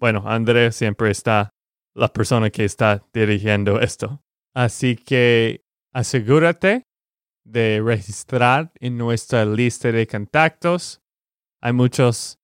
Bueno, 0.00 0.24
Andrés 0.26 0.74
siempre 0.74 1.10
está 1.10 1.50
la 1.94 2.12
persona 2.12 2.50
que 2.50 2.64
está 2.64 3.04
dirigiendo 3.12 3.80
esto. 3.80 4.20
Así 4.54 4.96
que 4.96 5.64
asegúrate 5.92 6.82
de 7.44 7.80
registrar 7.84 8.72
en 8.80 8.98
nuestra 8.98 9.44
lista 9.44 9.92
de 9.92 10.06
contactos. 10.06 11.00
Hay 11.60 11.72
muchos 11.72 12.38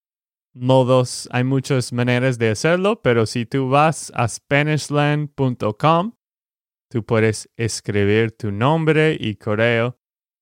modos, 0.54 1.28
hay 1.32 1.42
muchas 1.42 1.92
maneras 1.92 2.38
de 2.38 2.50
hacerlo, 2.50 3.02
pero 3.02 3.26
si 3.26 3.46
tú 3.46 3.68
vas 3.68 4.12
a 4.14 4.28
SpanishLand.com, 4.28 6.12
tú 6.88 7.04
puedes 7.04 7.50
escribir 7.56 8.30
tu 8.32 8.52
nombre 8.52 9.16
y 9.18 9.34
correo 9.34 9.97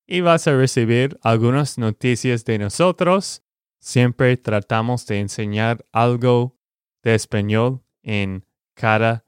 y 0.06 0.20
vas 0.20 0.46
a 0.46 0.56
recibir 0.56 1.18
algunas 1.22 1.78
noticias 1.78 2.44
de 2.44 2.58
nosotros. 2.58 3.42
Siempre 3.80 4.36
tratamos 4.36 5.06
de 5.06 5.20
enseñar 5.20 5.84
algo 5.92 6.56
de 7.02 7.14
español 7.14 7.82
en 8.02 8.44
cada 8.74 9.24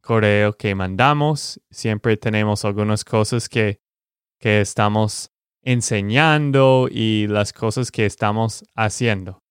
correo 0.00 0.56
que 0.56 0.74
mandamos. 0.74 1.60
Siempre 1.70 2.16
tenemos 2.16 2.64
algunas 2.64 3.04
cosas 3.04 3.48
que, 3.48 3.80
que 4.38 4.60
estamos 4.60 5.32
enseñando 5.62 6.88
y 6.90 7.26
las 7.28 7.52
cosas 7.52 7.90
que 7.90 8.06
estamos 8.06 8.64
haciendo. 8.74 9.42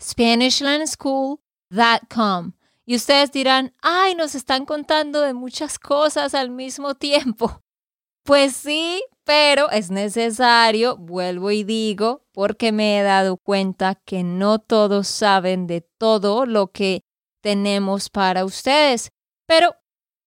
SpanishLandSchool.com. 0.00 2.52
Y 2.86 2.96
ustedes 2.96 3.32
dirán, 3.32 3.74
ay, 3.82 4.14
nos 4.14 4.34
están 4.34 4.64
contando 4.64 5.20
de 5.20 5.34
muchas 5.34 5.78
cosas 5.78 6.34
al 6.34 6.50
mismo 6.50 6.94
tiempo. 6.94 7.62
Pues 8.24 8.56
sí, 8.56 9.04
pero 9.28 9.70
es 9.70 9.90
necesario, 9.90 10.96
vuelvo 10.96 11.50
y 11.50 11.62
digo, 11.62 12.24
porque 12.32 12.72
me 12.72 12.98
he 12.98 13.02
dado 13.02 13.36
cuenta 13.36 13.94
que 14.06 14.24
no 14.24 14.58
todos 14.58 15.06
saben 15.06 15.66
de 15.66 15.82
todo 15.82 16.46
lo 16.46 16.68
que 16.68 17.02
tenemos 17.42 18.08
para 18.08 18.46
ustedes. 18.46 19.10
Pero 19.46 19.74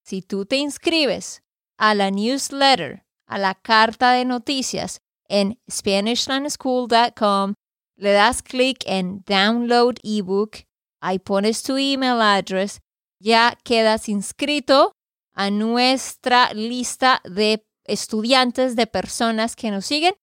si 0.05 0.21
tú 0.21 0.45
te 0.45 0.57
inscribes 0.57 1.41
a 1.79 1.95
la 1.95 2.11
newsletter, 2.11 3.03
a 3.25 3.39
la 3.39 3.55
carta 3.55 4.11
de 4.11 4.23
noticias 4.23 4.99
en 5.27 5.59
SpanishLandSchool.com, 5.67 7.55
le 7.95 8.11
das 8.11 8.43
clic 8.43 8.83
en 8.85 9.23
Download 9.25 9.95
ebook, 10.03 10.57
ahí 11.01 11.17
pones 11.17 11.63
tu 11.63 11.75
email 11.75 12.21
address, 12.21 12.79
ya 13.19 13.57
quedas 13.63 14.07
inscrito 14.09 14.91
a 15.33 15.49
nuestra 15.49 16.53
lista 16.53 17.19
de 17.25 17.65
estudiantes, 17.86 18.76
de 18.76 18.88
personas 18.88 19.56
que 19.56 19.72
nos 19.72 19.86
siguen. 19.86 20.13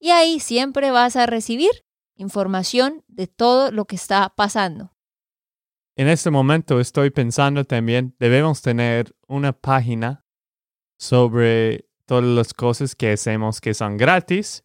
Y 0.00 0.10
ahí 0.10 0.40
siempre 0.40 0.90
vas 0.90 1.16
a 1.16 1.26
recibir 1.26 1.70
información 2.16 3.04
de 3.08 3.26
todo 3.26 3.70
lo 3.70 3.86
que 3.86 3.96
está 3.96 4.32
pasando. 4.36 4.92
En 5.96 6.08
este 6.08 6.30
momento 6.30 6.80
estoy 6.80 7.10
pensando 7.10 7.64
también, 7.64 8.16
debemos 8.18 8.62
tener 8.62 9.14
una 9.28 9.52
página 9.52 10.24
sobre 10.98 11.88
todas 12.06 12.24
las 12.24 12.52
cosas 12.52 12.94
que 12.94 13.12
hacemos 13.12 13.60
que 13.60 13.74
son 13.74 13.96
gratis 13.96 14.64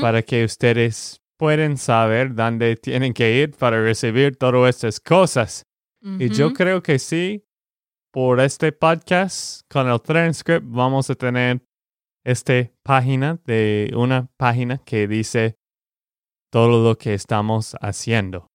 para 0.00 0.22
que 0.22 0.44
ustedes 0.44 1.20
puedan 1.36 1.76
saber 1.76 2.34
dónde 2.34 2.76
tienen 2.76 3.12
que 3.12 3.42
ir 3.42 3.54
para 3.56 3.82
recibir 3.82 4.36
todas 4.36 4.76
estas 4.76 5.00
cosas. 5.00 5.66
Y 6.18 6.28
yo 6.30 6.52
creo 6.52 6.82
que 6.82 6.98
sí, 6.98 7.45
por 8.16 8.40
este 8.40 8.72
podcast 8.72 9.60
con 9.70 9.90
el 9.90 10.00
transcript 10.00 10.64
vamos 10.66 11.10
a 11.10 11.14
tener 11.14 11.60
esta 12.24 12.54
página 12.82 13.38
de 13.44 13.92
una 13.94 14.30
página 14.38 14.78
que 14.78 15.06
dice 15.06 15.58
todo 16.50 16.82
lo 16.82 16.96
que 16.96 17.12
estamos 17.12 17.76
haciendo. 17.82 18.46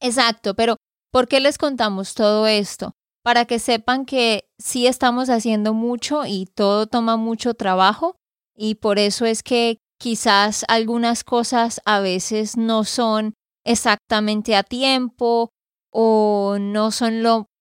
Exacto, 0.00 0.54
pero 0.54 0.76
¿por 1.12 1.28
qué 1.28 1.40
les 1.40 1.58
contamos 1.58 2.14
todo 2.14 2.46
esto? 2.46 2.94
Para 3.22 3.44
que 3.44 3.58
sepan 3.58 4.06
que 4.06 4.48
sí 4.58 4.86
estamos 4.86 5.28
haciendo 5.28 5.74
mucho 5.74 6.24
y 6.24 6.46
todo 6.46 6.86
toma 6.86 7.18
mucho 7.18 7.52
trabajo 7.52 8.16
y 8.56 8.76
por 8.76 8.98
eso 8.98 9.26
es 9.26 9.42
que 9.42 9.80
quizás 10.00 10.64
algunas 10.68 11.24
cosas 11.24 11.82
a 11.84 12.00
veces 12.00 12.56
no 12.56 12.84
son 12.84 13.34
exactamente 13.66 14.56
a 14.56 14.62
tiempo 14.62 15.50
o 15.92 16.56
no 16.58 16.90
son 16.90 17.22
lo 17.22 17.51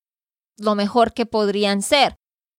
lo 0.62 0.76
mejor 0.76 1.14
que 1.14 1.26
podrían 1.26 1.82
ser. 1.82 2.16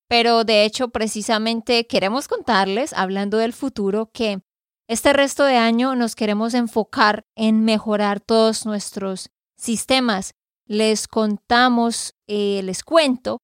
Pero 0.09 0.45
de 0.45 0.65
hecho, 0.65 0.89
precisamente 0.89 1.87
queremos 1.87 2.29
contarles, 2.29 2.93
hablando 2.93 3.39
del 3.39 3.53
futuro, 3.53 4.11
que 4.13 4.43
este 4.89 5.13
resto 5.15 5.45
de 5.45 5.57
año 5.57 5.95
nos 5.95 6.15
queremos 6.15 6.53
enfocar 6.53 7.25
en 7.35 7.65
mejorar 7.65 8.21
todos 8.21 8.67
nuestros 8.67 9.31
sistemas. 9.57 10.35
Les 10.67 11.09
contamos, 11.09 12.15
eh, 12.27 12.61
les 12.63 12.83
cuento 12.83 13.39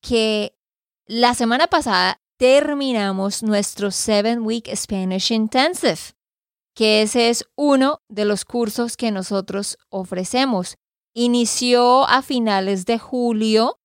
que 0.00 0.54
la 1.06 1.34
semana 1.34 1.66
pasada 1.66 2.20
terminamos 2.38 3.42
nuestro 3.42 3.90
Seven 3.90 4.42
Week 4.42 4.68
Spanish 4.76 5.32
Intensive, 5.32 6.14
que 6.74 7.02
ese 7.02 7.30
es 7.30 7.44
uno 7.56 8.00
de 8.08 8.24
los 8.24 8.44
cursos 8.44 8.96
que 8.96 9.10
nosotros 9.10 9.78
ofrecemos. 9.90 10.76
Inició 11.14 12.06
a 12.08 12.22
finales 12.22 12.86
de 12.86 12.98
julio 12.98 13.80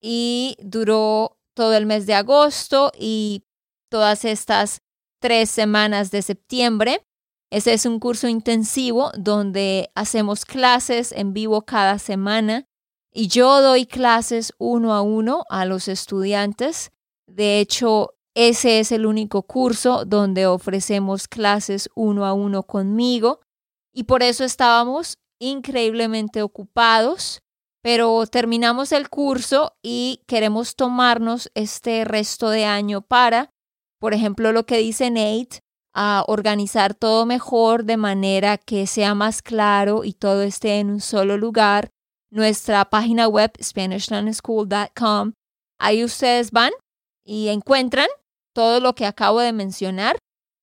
y 0.00 0.56
duró 0.60 1.36
todo 1.54 1.74
el 1.74 1.86
mes 1.86 2.06
de 2.06 2.14
agosto 2.14 2.90
y 2.98 3.44
todas 3.90 4.24
estas 4.24 4.80
tres 5.20 5.50
semanas 5.50 6.10
de 6.10 6.22
septiembre. 6.22 7.04
Ese 7.50 7.72
es 7.72 7.84
un 7.84 7.98
curso 7.98 8.28
intensivo 8.28 9.10
donde 9.18 9.90
hacemos 9.94 10.44
clases 10.44 11.12
en 11.12 11.32
vivo 11.32 11.62
cada 11.62 11.98
semana 11.98 12.64
y 13.12 13.26
yo 13.26 13.60
doy 13.60 13.86
clases 13.86 14.52
uno 14.58 14.94
a 14.94 15.02
uno 15.02 15.44
a 15.50 15.64
los 15.64 15.88
estudiantes. 15.88 16.92
De 17.26 17.58
hecho, 17.58 18.14
ese 18.34 18.78
es 18.78 18.92
el 18.92 19.04
único 19.04 19.42
curso 19.42 20.04
donde 20.04 20.46
ofrecemos 20.46 21.26
clases 21.26 21.90
uno 21.96 22.24
a 22.24 22.32
uno 22.32 22.62
conmigo 22.62 23.40
y 23.92 24.04
por 24.04 24.22
eso 24.22 24.44
estábamos 24.44 25.18
increíblemente 25.40 26.42
ocupados 26.42 27.40
pero 27.82 28.26
terminamos 28.26 28.92
el 28.92 29.08
curso 29.08 29.76
y 29.82 30.22
queremos 30.26 30.76
tomarnos 30.76 31.50
este 31.54 32.04
resto 32.04 32.50
de 32.50 32.64
año 32.64 33.00
para, 33.00 33.50
por 33.98 34.14
ejemplo, 34.14 34.52
lo 34.52 34.66
que 34.66 34.78
dice 34.78 35.10
Nate, 35.10 35.60
a 35.94 36.24
organizar 36.28 36.94
todo 36.94 37.26
mejor 37.26 37.84
de 37.84 37.96
manera 37.96 38.58
que 38.58 38.86
sea 38.86 39.14
más 39.14 39.42
claro 39.42 40.04
y 40.04 40.12
todo 40.12 40.42
esté 40.42 40.78
en 40.78 40.90
un 40.90 41.00
solo 41.00 41.36
lugar. 41.36 41.90
Nuestra 42.30 42.84
página 42.84 43.26
web 43.26 43.50
SpanishLandSchool.com. 43.60 45.32
Ahí 45.80 46.04
ustedes 46.04 46.52
van 46.52 46.70
y 47.24 47.48
encuentran 47.48 48.06
todo 48.54 48.80
lo 48.80 48.94
que 48.94 49.06
acabo 49.06 49.40
de 49.40 49.52
mencionar, 49.52 50.16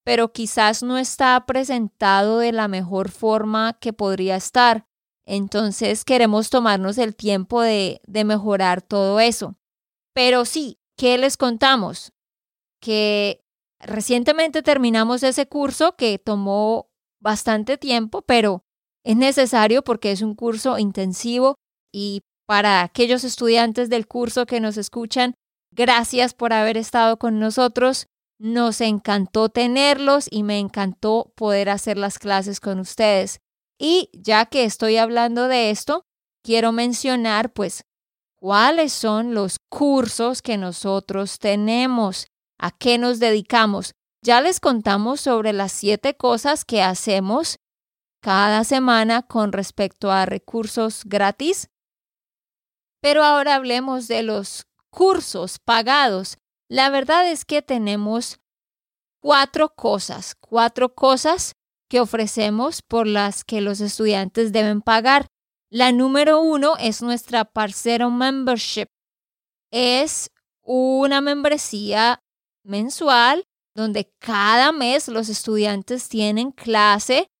pero 0.04 0.32
quizás 0.32 0.82
no 0.82 0.96
está 0.96 1.44
presentado 1.44 2.38
de 2.38 2.52
la 2.52 2.68
mejor 2.68 3.10
forma 3.10 3.76
que 3.80 3.92
podría 3.92 4.36
estar. 4.36 4.87
Entonces 5.30 6.06
queremos 6.06 6.48
tomarnos 6.48 6.96
el 6.96 7.14
tiempo 7.14 7.60
de, 7.60 8.00
mejorar 8.24 8.80
todo 8.80 9.20
eso. 9.20 9.56
Pero 10.14 10.46
sí, 10.46 10.78
¿qué 10.96 11.18
les 11.18 11.36
contamos? 11.36 12.14
Que 12.80 13.44
recientemente 13.78 14.62
terminamos 14.62 15.22
ese 15.22 15.46
curso 15.46 15.96
que 15.96 16.18
tomó 16.18 16.88
bastante 17.20 17.76
tiempo, 17.76 18.22
pero 18.22 18.62
es 19.04 19.16
necesario 19.16 19.84
porque 19.84 20.12
es 20.12 20.22
un 20.22 20.34
curso 20.34 20.78
intensivo 20.78 21.56
y 21.92 22.22
para 22.46 22.80
aquellos 22.82 23.22
estudiantes 23.22 23.90
del 23.90 24.06
curso 24.06 24.46
que 24.46 24.60
nos 24.60 24.78
escuchan, 24.78 25.34
gracias 25.72 26.32
por 26.32 26.54
haber 26.54 26.78
estado 26.78 27.18
con 27.18 27.38
nosotros. 27.38 28.06
Nos 28.40 28.80
encantó 28.80 29.50
tenerlos 29.50 30.26
y 30.30 30.42
me 30.42 30.58
encantó 30.58 31.34
poder 31.36 31.68
hacer 31.68 31.98
las 31.98 32.18
clases 32.18 32.60
con 32.60 32.78
ustedes. 32.78 33.40
Y 33.78 34.10
ya 34.12 34.46
que 34.46 34.64
estoy 34.64 34.96
hablando 34.96 35.48
de 35.48 35.70
esto, 35.70 36.04
quiero 36.42 36.72
mencionar 36.72 37.52
pues 37.52 37.84
cuáles 38.36 38.92
son 38.92 39.34
los 39.34 39.58
cursos 39.68 40.42
que 40.42 40.56
nosotros 40.56 41.38
tenemos, 41.38 42.26
a 42.58 42.70
qué 42.70 42.98
nos 42.98 43.20
dedicamos. 43.20 43.94
Ya 44.22 44.40
les 44.40 44.58
contamos 44.58 45.20
sobre 45.20 45.52
las 45.52 45.72
siete 45.72 46.16
cosas 46.16 46.64
que 46.64 46.82
hacemos 46.82 47.58
cada 48.20 48.64
semana 48.64 49.22
con 49.22 49.52
respecto 49.52 50.10
a 50.10 50.26
recursos 50.26 51.02
gratis. 51.04 51.70
Pero 53.00 53.22
ahora 53.22 53.54
hablemos 53.54 54.08
de 54.08 54.24
los 54.24 54.66
cursos 54.90 55.60
pagados 55.60 56.38
la 56.68 56.90
verdad 56.90 57.26
es 57.30 57.46
que 57.46 57.62
tenemos 57.62 58.40
cuatro 59.20 59.74
cosas, 59.74 60.34
cuatro 60.34 60.94
cosas 60.94 61.54
que 61.88 62.00
ofrecemos 62.00 62.82
por 62.82 63.06
las 63.06 63.44
que 63.44 63.60
los 63.60 63.80
estudiantes 63.80 64.52
deben 64.52 64.82
pagar. 64.82 65.26
La 65.70 65.92
número 65.92 66.40
uno 66.40 66.76
es 66.78 67.02
nuestra 67.02 67.44
Parcero 67.44 68.10
Membership. 68.10 68.86
Es 69.70 70.30
una 70.62 71.20
membresía 71.20 72.22
mensual 72.62 73.46
donde 73.74 74.12
cada 74.18 74.72
mes 74.72 75.08
los 75.08 75.28
estudiantes 75.28 76.08
tienen 76.08 76.50
clase 76.50 77.30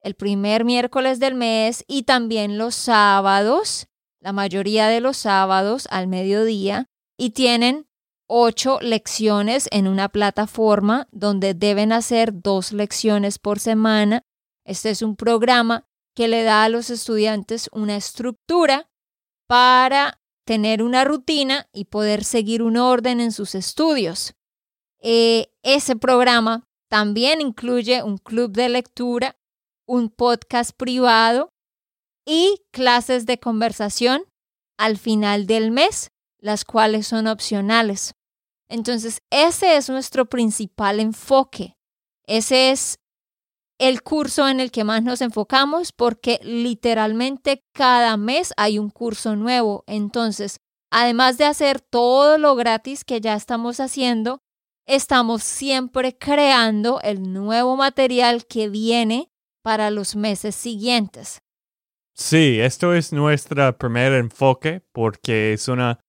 el 0.00 0.14
primer 0.14 0.64
miércoles 0.64 1.18
del 1.18 1.34
mes 1.34 1.84
y 1.86 2.04
también 2.04 2.58
los 2.58 2.74
sábados, 2.74 3.88
la 4.20 4.32
mayoría 4.32 4.88
de 4.88 5.00
los 5.00 5.16
sábados 5.16 5.88
al 5.90 6.06
mediodía, 6.06 6.86
y 7.16 7.30
tienen 7.30 7.87
ocho 8.28 8.78
lecciones 8.80 9.68
en 9.72 9.88
una 9.88 10.08
plataforma 10.08 11.08
donde 11.10 11.54
deben 11.54 11.92
hacer 11.92 12.30
dos 12.32 12.72
lecciones 12.72 13.38
por 13.38 13.58
semana. 13.58 14.22
Este 14.64 14.90
es 14.90 15.02
un 15.02 15.16
programa 15.16 15.86
que 16.14 16.28
le 16.28 16.42
da 16.42 16.64
a 16.64 16.68
los 16.68 16.90
estudiantes 16.90 17.68
una 17.72 17.96
estructura 17.96 18.88
para 19.48 20.20
tener 20.44 20.82
una 20.82 21.04
rutina 21.04 21.68
y 21.72 21.86
poder 21.86 22.22
seguir 22.22 22.62
un 22.62 22.76
orden 22.76 23.20
en 23.20 23.32
sus 23.32 23.54
estudios. 23.54 24.34
Eh, 25.00 25.52
ese 25.62 25.96
programa 25.96 26.68
también 26.88 27.40
incluye 27.40 28.02
un 28.02 28.18
club 28.18 28.52
de 28.52 28.68
lectura, 28.68 29.36
un 29.86 30.10
podcast 30.10 30.72
privado 30.76 31.50
y 32.26 32.62
clases 32.72 33.26
de 33.26 33.38
conversación 33.38 34.22
al 34.76 34.98
final 34.98 35.46
del 35.46 35.70
mes, 35.70 36.10
las 36.40 36.64
cuales 36.64 37.06
son 37.06 37.26
opcionales. 37.26 38.14
Entonces, 38.68 39.22
ese 39.30 39.76
es 39.76 39.88
nuestro 39.88 40.26
principal 40.26 41.00
enfoque. 41.00 41.76
Ese 42.26 42.70
es 42.70 42.98
el 43.78 44.02
curso 44.02 44.48
en 44.48 44.60
el 44.60 44.70
que 44.70 44.84
más 44.84 45.02
nos 45.02 45.20
enfocamos 45.20 45.92
porque 45.92 46.40
literalmente 46.42 47.64
cada 47.72 48.16
mes 48.16 48.52
hay 48.56 48.78
un 48.78 48.90
curso 48.90 49.36
nuevo. 49.36 49.84
Entonces, 49.86 50.60
además 50.90 51.38
de 51.38 51.44
hacer 51.44 51.80
todo 51.80 52.38
lo 52.38 52.54
gratis 52.56 53.04
que 53.04 53.20
ya 53.20 53.34
estamos 53.34 53.80
haciendo, 53.80 54.42
estamos 54.86 55.42
siempre 55.44 56.16
creando 56.18 57.00
el 57.02 57.32
nuevo 57.32 57.76
material 57.76 58.46
que 58.46 58.68
viene 58.68 59.30
para 59.62 59.90
los 59.90 60.16
meses 60.16 60.54
siguientes. 60.54 61.40
Sí, 62.14 62.58
esto 62.60 62.94
es 62.94 63.12
nuestro 63.12 63.78
primer 63.78 64.12
enfoque 64.14 64.82
porque 64.92 65.52
es 65.52 65.68
una 65.68 66.00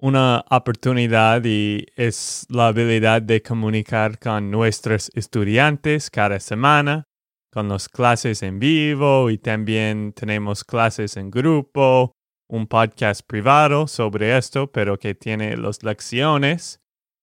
una 0.00 0.44
oportunidad 0.50 1.42
y 1.44 1.86
es 1.94 2.46
la 2.48 2.68
habilidad 2.68 3.22
de 3.22 3.42
comunicar 3.42 4.18
con 4.18 4.50
nuestros 4.50 5.10
estudiantes 5.14 6.10
cada 6.10 6.40
semana, 6.40 7.04
con 7.52 7.68
las 7.68 7.88
clases 7.88 8.42
en 8.42 8.58
vivo 8.58 9.30
y 9.30 9.38
también 9.38 10.12
tenemos 10.14 10.64
clases 10.64 11.16
en 11.16 11.30
grupo, 11.30 12.12
un 12.48 12.66
podcast 12.66 13.20
privado 13.26 13.86
sobre 13.86 14.36
esto, 14.36 14.72
pero 14.72 14.98
que 14.98 15.14
tiene 15.14 15.56
las 15.56 15.82
lecciones 15.82 16.80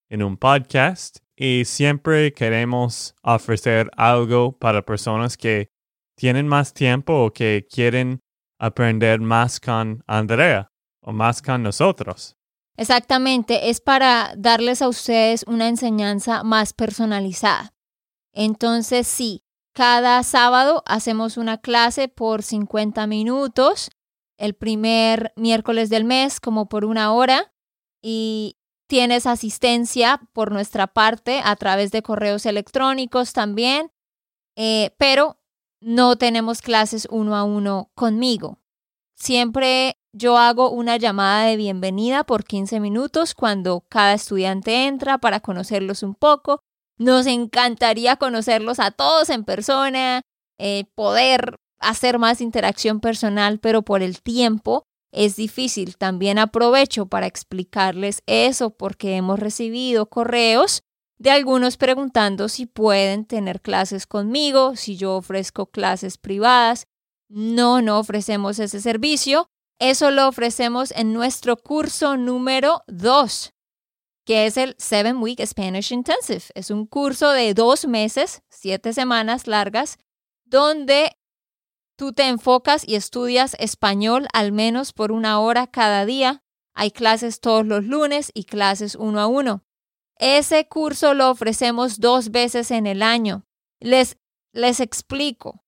en 0.09 0.21
un 0.23 0.37
podcast 0.37 1.17
y 1.35 1.65
siempre 1.65 2.31
queremos 2.33 3.15
ofrecer 3.23 3.89
algo 3.97 4.57
para 4.57 4.83
personas 4.83 5.35
que 5.35 5.69
tienen 6.15 6.47
más 6.47 6.73
tiempo 6.73 7.25
o 7.25 7.33
que 7.33 7.65
quieren 7.69 8.19
aprender 8.59 9.19
más 9.19 9.59
con 9.59 10.03
Andrea 10.07 10.69
o 11.01 11.11
más 11.11 11.41
con 11.41 11.63
nosotros. 11.63 12.36
Exactamente, 12.77 13.69
es 13.69 13.81
para 13.81 14.33
darles 14.37 14.83
a 14.83 14.87
ustedes 14.87 15.43
una 15.47 15.67
enseñanza 15.67 16.43
más 16.43 16.73
personalizada. 16.73 17.73
Entonces, 18.33 19.07
sí, 19.07 19.43
cada 19.73 20.21
sábado 20.21 20.83
hacemos 20.85 21.37
una 21.37 21.57
clase 21.57 22.07
por 22.07 22.43
50 22.43 23.07
minutos, 23.07 23.89
el 24.37 24.53
primer 24.53 25.33
miércoles 25.35 25.89
del 25.89 26.05
mes 26.05 26.39
como 26.39 26.69
por 26.69 26.85
una 26.85 27.11
hora 27.13 27.51
y 28.01 28.57
tienes 28.87 29.25
asistencia 29.25 30.21
por 30.33 30.51
nuestra 30.51 30.85
parte 30.85 31.41
a 31.43 31.55
través 31.55 31.91
de 31.91 32.03
correos 32.03 32.45
electrónicos 32.45 33.33
también, 33.33 33.91
eh, 34.55 34.95
pero 34.97 35.39
no 35.81 36.15
tenemos 36.15 36.61
clases 36.61 37.07
uno 37.09 37.35
a 37.35 37.43
uno 37.43 37.91
conmigo. 37.95 38.59
Siempre 39.15 39.97
yo 40.17 40.37
hago 40.37 40.71
una 40.71 40.97
llamada 40.97 41.45
de 41.45 41.57
bienvenida 41.57 42.23
por 42.23 42.43
15 42.43 42.79
minutos 42.79 43.35
cuando 43.35 43.85
cada 43.87 44.13
estudiante 44.13 44.87
entra 44.87 45.19
para 45.19 45.39
conocerlos 45.39 46.01
un 46.01 46.15
poco. 46.15 46.61
Nos 46.97 47.27
encantaría 47.27 48.15
conocerlos 48.15 48.79
a 48.79 48.89
todos 48.89 49.29
en 49.29 49.43
persona, 49.43 50.21
eh, 50.57 50.85
poder 50.95 51.57
hacer 51.79 52.17
más 52.17 52.41
interacción 52.41 52.99
personal, 52.99 53.59
pero 53.59 53.83
por 53.83 54.01
el 54.01 54.21
tiempo 54.21 54.85
es 55.11 55.35
difícil. 55.35 55.97
También 55.97 56.39
aprovecho 56.39 57.05
para 57.05 57.27
explicarles 57.27 58.23
eso 58.25 58.71
porque 58.71 59.17
hemos 59.17 59.39
recibido 59.39 60.07
correos 60.07 60.81
de 61.19 61.29
algunos 61.29 61.77
preguntando 61.77 62.49
si 62.49 62.65
pueden 62.65 63.25
tener 63.25 63.61
clases 63.61 64.07
conmigo, 64.07 64.75
si 64.75 64.97
yo 64.97 65.15
ofrezco 65.15 65.67
clases 65.67 66.17
privadas. 66.17 66.87
No, 67.29 67.81
no 67.83 67.99
ofrecemos 67.99 68.57
ese 68.57 68.81
servicio. 68.81 69.47
Eso 69.79 70.09
lo 70.09 70.27
ofrecemos 70.27 70.91
en 70.91 71.13
nuestro 71.13 71.55
curso 71.55 72.17
número 72.17 72.81
2, 72.87 73.53
que 74.25 74.47
es 74.47 74.57
el 74.57 74.75
Seven 74.79 75.17
Week 75.17 75.39
Spanish 75.45 75.91
Intensive. 75.91 76.43
Es 76.55 76.71
un 76.71 76.87
curso 76.87 77.29
de 77.31 77.53
dos 77.53 77.85
meses, 77.85 78.41
siete 78.49 78.91
semanas 78.91 79.45
largas, 79.45 79.99
donde 80.45 81.15
tú 81.95 82.11
te 82.11 82.27
enfocas 82.27 82.87
y 82.87 82.95
estudias 82.95 83.55
español 83.59 84.27
al 84.33 84.51
menos 84.51 84.93
por 84.93 85.11
una 85.11 85.39
hora 85.39 85.67
cada 85.67 86.05
día. 86.05 86.43
Hay 86.73 86.89
clases 86.89 87.39
todos 87.39 87.65
los 87.65 87.83
lunes 87.83 88.31
y 88.33 88.45
clases 88.45 88.95
uno 88.95 89.19
a 89.19 89.27
uno. 89.27 89.63
Ese 90.17 90.67
curso 90.67 91.13
lo 91.13 91.29
ofrecemos 91.29 91.99
dos 91.99 92.31
veces 92.31 92.71
en 92.71 92.87
el 92.87 93.03
año. 93.03 93.45
Les, 93.79 94.17
les 94.53 94.79
explico. 94.79 95.63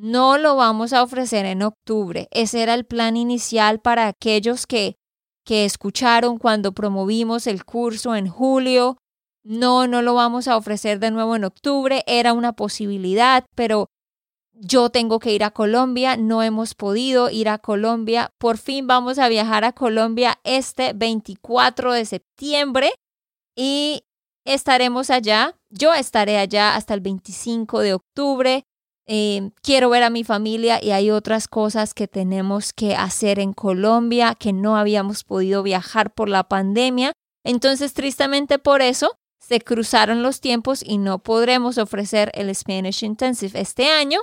No 0.00 0.38
lo 0.38 0.54
vamos 0.54 0.92
a 0.92 1.02
ofrecer 1.02 1.44
en 1.44 1.60
octubre. 1.60 2.28
Ese 2.30 2.62
era 2.62 2.74
el 2.74 2.86
plan 2.86 3.16
inicial 3.16 3.80
para 3.80 4.06
aquellos 4.06 4.64
que, 4.64 4.94
que 5.44 5.64
escucharon 5.64 6.38
cuando 6.38 6.70
promovimos 6.70 7.48
el 7.48 7.64
curso 7.64 8.14
en 8.14 8.28
julio. 8.28 8.98
No, 9.42 9.88
no 9.88 10.00
lo 10.00 10.14
vamos 10.14 10.46
a 10.46 10.56
ofrecer 10.56 11.00
de 11.00 11.10
nuevo 11.10 11.34
en 11.34 11.42
octubre. 11.42 12.04
Era 12.06 12.32
una 12.32 12.52
posibilidad, 12.52 13.44
pero 13.56 13.88
yo 14.52 14.90
tengo 14.90 15.18
que 15.18 15.32
ir 15.32 15.42
a 15.42 15.50
Colombia. 15.50 16.16
No 16.16 16.44
hemos 16.44 16.76
podido 16.76 17.28
ir 17.28 17.48
a 17.48 17.58
Colombia. 17.58 18.30
Por 18.38 18.56
fin 18.56 18.86
vamos 18.86 19.18
a 19.18 19.28
viajar 19.28 19.64
a 19.64 19.72
Colombia 19.72 20.38
este 20.44 20.92
24 20.92 21.92
de 21.92 22.04
septiembre 22.04 22.92
y 23.56 24.04
estaremos 24.44 25.10
allá. 25.10 25.56
Yo 25.70 25.92
estaré 25.92 26.38
allá 26.38 26.76
hasta 26.76 26.94
el 26.94 27.00
25 27.00 27.80
de 27.80 27.94
octubre. 27.94 28.67
Em, 29.10 29.52
quiero 29.62 29.88
ver 29.88 30.02
a 30.02 30.10
mi 30.10 30.22
familia 30.22 30.84
y 30.84 30.90
hay 30.90 31.10
otras 31.10 31.48
cosas 31.48 31.94
que 31.94 32.06
tenemos 32.06 32.74
que 32.74 32.94
hacer 32.94 33.38
en 33.38 33.54
Colombia 33.54 34.34
que 34.38 34.52
no 34.52 34.76
habíamos 34.76 35.24
podido 35.24 35.62
viajar 35.62 36.12
por 36.12 36.28
la 36.28 36.44
pandemia. 36.44 37.12
Entonces, 37.42 37.94
tristemente 37.94 38.58
por 38.58 38.82
eso, 38.82 39.16
se 39.40 39.62
cruzaron 39.62 40.22
los 40.22 40.42
tiempos 40.42 40.82
y 40.84 40.98
no 40.98 41.20
podremos 41.20 41.78
ofrecer 41.78 42.30
el 42.34 42.54
Spanish 42.54 43.02
Intensive 43.02 43.58
este 43.58 43.88
año. 43.88 44.20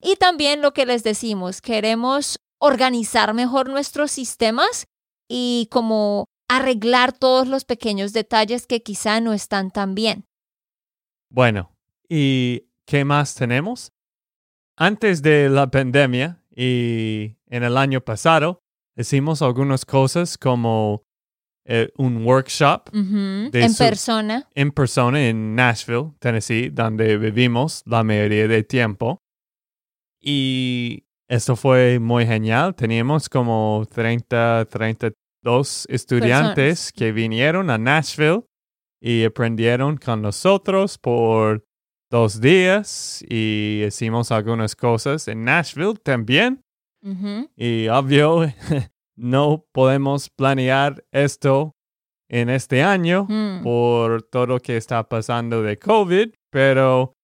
Y 0.00 0.16
también 0.16 0.62
lo 0.62 0.72
que 0.74 0.84
les 0.84 1.04
decimos, 1.04 1.60
queremos 1.60 2.40
organizar 2.58 3.34
mejor 3.34 3.68
nuestros 3.68 4.10
sistemas 4.10 4.86
y 5.28 5.68
como 5.70 6.24
arreglar 6.48 7.12
todos 7.12 7.46
los 7.46 7.64
pequeños 7.64 8.12
detalles 8.12 8.66
que 8.66 8.82
quizá 8.82 9.20
no 9.20 9.32
están 9.32 9.70
tan 9.70 9.94
bien. 9.94 10.24
Bueno, 11.30 11.70
¿y 12.08 12.64
qué 12.84 13.04
más 13.04 13.36
tenemos? 13.36 13.93
Antes 14.76 15.22
de 15.22 15.48
la 15.48 15.70
pandemia 15.70 16.42
y 16.54 17.36
en 17.48 17.62
el 17.62 17.76
año 17.76 18.00
pasado, 18.00 18.60
hicimos 18.96 19.40
algunas 19.40 19.84
cosas 19.84 20.36
como 20.36 21.02
eh, 21.66 21.90
un 21.96 22.26
workshop 22.26 22.90
en 22.92 23.50
persona. 23.50 24.48
En 24.54 24.70
persona 24.72 25.28
en 25.28 25.54
Nashville, 25.54 26.12
Tennessee, 26.18 26.70
donde 26.70 27.16
vivimos 27.16 27.82
la 27.86 28.02
mayoría 28.02 28.48
del 28.48 28.66
tiempo. 28.66 29.22
Y 30.20 31.04
esto 31.28 31.54
fue 31.54 32.00
muy 32.00 32.26
genial. 32.26 32.74
Teníamos 32.74 33.28
como 33.28 33.86
30, 33.90 34.66
32 34.70 35.86
estudiantes 35.88 36.92
que 36.92 37.12
vinieron 37.12 37.70
a 37.70 37.78
Nashville 37.78 38.42
y 39.00 39.24
aprendieron 39.24 39.98
con 39.98 40.20
nosotros 40.20 40.98
por 40.98 41.64
dos 42.14 42.40
días 42.40 43.24
y 43.28 43.82
hicimos 43.84 44.30
algunas 44.30 44.76
cosas 44.76 45.26
en 45.26 45.44
Nashville 45.44 45.96
también. 45.96 46.60
Y 47.56 47.88
obvio, 47.88 48.46
no 49.16 49.66
podemos 49.72 50.30
planear 50.30 51.04
esto 51.10 51.74
en 52.30 52.50
este 52.50 52.84
año 52.84 53.26
mm. 53.28 53.62
por 53.64 54.22
todo 54.22 54.46
lo 54.46 54.60
que 54.60 54.76
está 54.76 55.08
pasando 55.08 55.60
de 55.62 55.76
COVID, 55.76 56.30
pero 56.50 57.14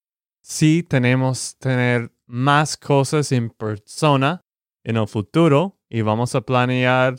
sí 0.43 0.83
tenemos 0.83 1.57
tener 1.59 2.13
más 2.27 2.77
cosas 2.77 3.31
en 3.31 3.49
persona 3.51 4.41
en 4.85 4.97
el 4.97 5.07
futuro 5.07 5.79
y 5.89 6.03
vamos 6.03 6.35
a 6.35 6.41
planear 6.41 7.15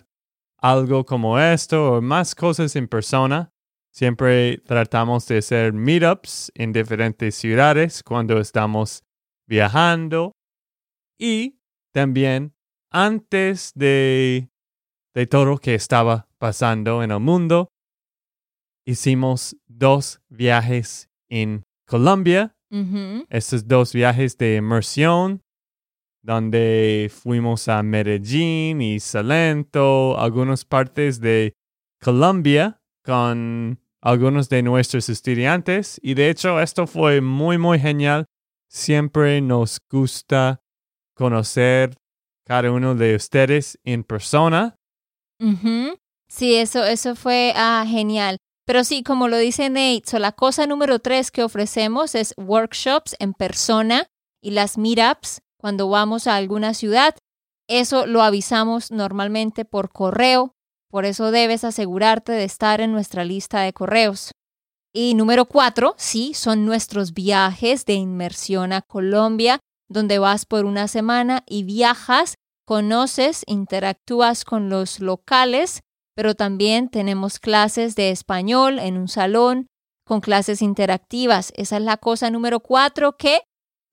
algo 0.58 1.06
como 1.06 1.40
esto 1.40 1.94
o 1.94 2.02
más 2.02 2.36
cosas 2.36 2.76
en 2.76 2.90
persona. 2.90 3.50
Siempre 3.94 4.58
tratamos 4.60 5.28
de 5.28 5.40
hacer 5.40 5.74
meetups 5.74 6.52
en 6.56 6.72
diferentes 6.72 7.36
ciudades 7.36 8.04
cuando 8.04 8.40
estamos 8.40 9.04
viajando. 9.48 10.32
Y 11.20 11.60
también 11.94 12.54
antes 12.90 13.74
de, 13.76 14.50
de 15.14 15.28
todo 15.28 15.46
lo 15.46 15.58
que 15.58 15.76
estaba 15.76 16.30
pasando 16.38 17.04
en 17.04 17.12
el 17.12 17.20
mundo, 17.20 17.68
hicimos 18.86 19.58
dos 19.68 20.22
viajes 20.30 21.10
en 21.30 21.64
Colombia. 21.86 22.56
Estos 23.28 23.68
dos 23.68 23.92
viajes 23.92 24.38
de 24.38 24.56
inmersión, 24.56 25.42
donde 26.24 27.12
fuimos 27.14 27.68
a 27.68 27.84
Medellín 27.84 28.82
y 28.82 29.02
Salento, 29.02 30.18
algunas 30.18 30.64
partes 30.64 31.20
de 31.20 31.54
Colombia 32.02 32.82
con 33.04 33.81
algunos 34.02 34.50
de 34.50 34.64
nuestros 34.64 35.10
estudiantes. 35.10 36.00
Y 36.04 36.16
de 36.16 36.30
hecho, 36.30 36.60
esto 36.60 36.88
fue 36.88 37.22
muy, 37.22 37.58
muy 37.58 37.80
genial. 37.80 38.26
Siempre 38.68 39.42
nos 39.42 39.80
gusta 39.90 40.62
conocer 41.16 41.96
cada 42.46 42.72
uno 42.72 42.96
de 42.96 43.16
ustedes 43.16 43.80
en 43.84 44.04
persona. 44.04 44.76
Sí, 46.28 46.56
eso, 46.56 46.84
eso 46.84 47.16
fue 47.16 47.54
ah, 47.56 47.86
genial. 47.88 48.38
Pero 48.66 48.84
sí, 48.84 49.04
como 49.04 49.28
lo 49.28 49.38
dice 49.38 49.70
Nate, 49.70 50.20
la 50.20 50.32
cosa 50.32 50.66
número 50.68 51.00
tres 51.00 51.32
que 51.32 51.44
ofrecemos 51.44 52.16
es 52.16 52.34
workshops 52.38 53.16
en 53.20 53.34
persona 53.34 54.08
y 54.42 54.52
las 54.52 54.78
meetups 54.78 55.42
cuando 55.58 55.90
vamos 55.90 56.28
a 56.28 56.36
alguna 56.36 56.74
ciudad. 56.74 57.16
Eso 57.68 58.06
lo 58.06 58.22
avisamos 58.22 58.92
normalmente 58.92 59.66
por 59.66 59.92
correo, 59.92 60.54
por 60.92 61.06
eso 61.06 61.32
debes 61.32 61.64
asegurarte 61.64 62.34
de 62.34 62.44
estar 62.44 62.82
en 62.82 62.92
nuestra 62.92 63.26
lista 63.26 63.62
de 63.62 63.74
correos. 63.74 64.32
Y 64.94 65.16
número 65.16 65.46
cuatro, 65.46 65.96
sí, 65.98 66.34
son 66.34 66.66
nuestros 66.66 67.14
viajes 67.14 67.86
de 67.86 67.94
inmersión 67.94 68.74
a 68.74 68.82
Colombia, 68.82 69.60
donde 69.90 70.20
vas 70.20 70.46
por 70.46 70.66
una 70.66 70.88
semana 70.88 71.44
y 71.48 71.64
viajas, 71.64 72.36
conoces, 72.66 73.44
interactúas 73.48 74.44
con 74.44 74.70
los 74.70 75.00
locales 75.00 75.82
pero 76.16 76.36
también 76.36 76.90
tenemos 76.90 77.40
clases 77.40 77.96
de 77.96 78.12
español 78.12 78.80
en 78.80 78.98
un 78.98 79.08
salón 79.08 79.68
con 80.06 80.22
clases 80.22 80.62
interactivas. 80.62 81.54
Esa 81.56 81.78
es 81.78 81.84
la 81.84 81.98
cosa 81.98 82.30
número 82.30 82.60
cuatro 82.60 83.18
que 83.18 83.42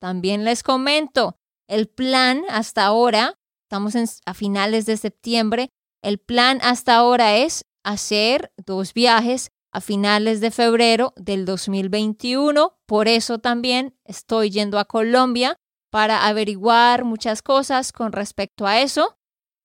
también 0.01 0.45
les 0.45 0.63
comento. 0.63 1.37
El 1.69 1.89
plan 1.89 2.43
hasta 2.49 2.85
ahora, 2.85 3.35
estamos 3.67 3.95
a 4.25 4.35
finales 4.35 4.87
de 4.87 4.97
septiembre, 4.97 5.69
el 6.03 6.19
plan 6.19 6.59
hasta 6.63 6.97
ahora 6.97 7.37
es 7.37 7.65
hacer 7.85 8.53
dos 8.57 8.95
viajes 8.95 9.51
a 9.73 9.81
finales 9.81 10.41
de 10.41 10.51
febrero 10.51 11.13
del 11.17 11.45
2021. 11.45 12.79
Por 12.87 13.09
eso 13.09 13.39
también 13.39 13.97
estoy 14.05 14.51
yendo 14.51 14.79
a 14.79 14.85
Colombia 14.85 15.57
para 15.91 16.27
averiguar 16.27 17.05
muchas 17.05 17.43
cosas 17.43 17.93
con 17.93 18.13
respecto 18.13 18.67
a 18.67 18.81
eso 18.81 19.19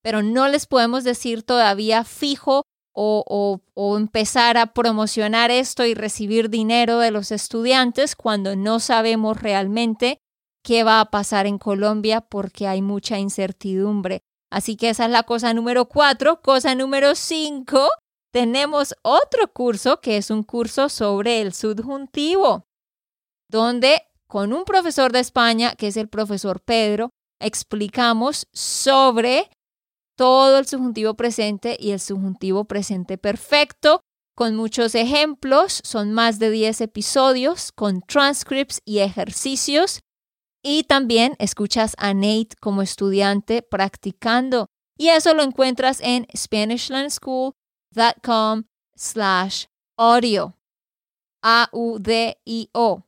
pero 0.04 0.22
no 0.22 0.48
les 0.50 0.68
podemos 0.68 1.04
decir 1.04 1.44
todavía 1.44 2.04
fijo 2.04 2.64
o, 2.96 3.60
o, 3.74 3.98
empezar 3.98 4.56
a 4.58 4.68
promocionar 4.68 5.50
esto 5.50 5.84
y 5.84 5.96
recibir 5.96 6.52
dinero 6.52 7.00
de 7.00 7.10
los 7.10 7.32
estudiantes 7.32 8.16
cuando 8.16 8.56
no 8.56 8.80
sabemos 8.80 9.42
realmente 9.42 10.20
qué 10.64 10.84
va 10.84 11.00
a 11.00 11.06
pasar 11.10 11.48
en 11.48 11.58
Colombia 11.58 12.22
porque 12.22 12.68
hay 12.68 12.84
mucha 12.84 13.18
incertidumbre. 13.18 14.22
Así 14.54 14.76
que 14.76 14.90
esa 14.90 15.06
es 15.06 15.12
la 15.12 15.24
cosa 15.24 15.52
número 15.56 15.86
cuatro. 15.86 16.40
Cosa 16.44 16.76
número 16.76 17.16
cinco, 17.16 17.90
tenemos 18.32 18.94
otro 19.02 19.52
curso 19.52 20.00
que 20.00 20.16
es 20.16 20.30
un 20.30 20.44
curso 20.44 20.90
sobre 20.90 21.42
el 21.42 21.56
subjuntivo, 21.56 22.68
donde 23.50 24.04
con 24.28 24.54
un 24.54 24.64
profesor 24.64 25.12
de 25.12 25.22
España, 25.22 25.74
que 25.76 25.88
es 25.88 25.98
el 25.98 26.08
profesor 26.08 26.62
Pedro, 26.62 27.10
explicamos 27.42 28.46
sobre 28.54 29.50
todo 30.16 30.60
el 30.60 30.68
subjuntivo 30.68 31.16
presente 31.16 31.76
y 31.80 31.90
el 31.90 32.00
subjuntivo 32.00 32.66
presente 32.66 33.18
perfecto, 33.18 34.02
con 34.36 34.56
muchos 34.56 34.94
ejemplos, 34.94 35.82
son 35.84 36.14
más 36.14 36.38
de 36.38 36.52
10 36.52 36.82
episodios, 36.82 37.72
con 37.72 38.02
transcripts 38.02 38.82
y 38.86 39.00
ejercicios. 39.00 40.02
Y 40.64 40.84
también 40.84 41.36
escuchas 41.40 41.96
a 41.98 42.14
Nate 42.14 42.56
como 42.62 42.82
estudiante 42.82 43.62
practicando. 43.62 44.68
Y 44.98 45.10
eso 45.10 45.34
lo 45.34 45.44
encuentras 45.44 46.00
en 46.02 46.26
SpanishLandSchool.com 46.36 48.64
slash 48.96 49.66
audio. 49.98 50.56
A-U-D-I-O. 51.44 53.04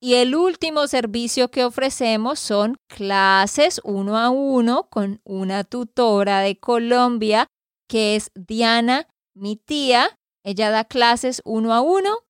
Y 0.00 0.14
el 0.14 0.34
último 0.34 0.86
servicio 0.86 1.50
que 1.50 1.64
ofrecemos 1.64 2.38
son 2.38 2.76
clases 2.88 3.80
uno 3.84 4.16
a 4.16 4.30
uno 4.30 4.88
con 4.88 5.20
una 5.24 5.64
tutora 5.64 6.40
de 6.40 6.58
Colombia, 6.58 7.48
que 7.88 8.16
es 8.16 8.30
Diana, 8.34 9.06
mi 9.34 9.56
tía. 9.56 10.18
Ella 10.44 10.70
da 10.70 10.84
clases 10.84 11.42
uno 11.44 11.74
a 11.74 11.80
uno 11.80 12.25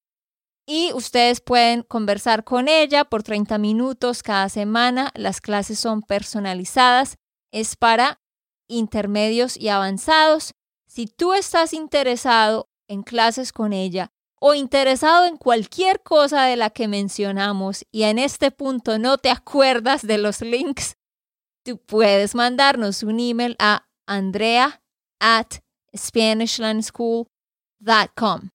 y 0.66 0.92
ustedes 0.92 1.40
pueden 1.40 1.82
conversar 1.82 2.42
con 2.42 2.66
ella 2.68 3.04
por 3.04 3.22
30 3.22 3.56
minutos 3.58 4.24
cada 4.24 4.48
semana. 4.48 5.12
Las 5.14 5.40
clases 5.40 5.78
son 5.78 6.02
personalizadas. 6.02 7.18
Es 7.52 7.76
para 7.76 8.20
intermedios 8.66 9.56
y 9.56 9.68
avanzados. 9.68 10.54
Si 10.88 11.06
tú 11.06 11.34
estás 11.34 11.72
interesado 11.72 12.68
en 12.88 13.04
clases 13.04 13.52
con 13.52 13.72
ella 13.72 14.10
o 14.40 14.54
interesado 14.54 15.26
en 15.26 15.36
cualquier 15.36 16.02
cosa 16.02 16.42
de 16.44 16.56
la 16.56 16.70
que 16.70 16.88
mencionamos 16.88 17.84
y 17.92 18.02
en 18.02 18.18
este 18.18 18.50
punto 18.50 18.98
no 18.98 19.18
te 19.18 19.30
acuerdas 19.30 20.04
de 20.04 20.18
los 20.18 20.40
links, 20.40 20.96
tú 21.64 21.78
puedes 21.78 22.34
mandarnos 22.34 23.04
un 23.04 23.20
email 23.20 23.54
a 23.60 23.86
andrea 24.06 24.82
at 25.20 25.60
SpanishLandSchool.com. 25.96 28.50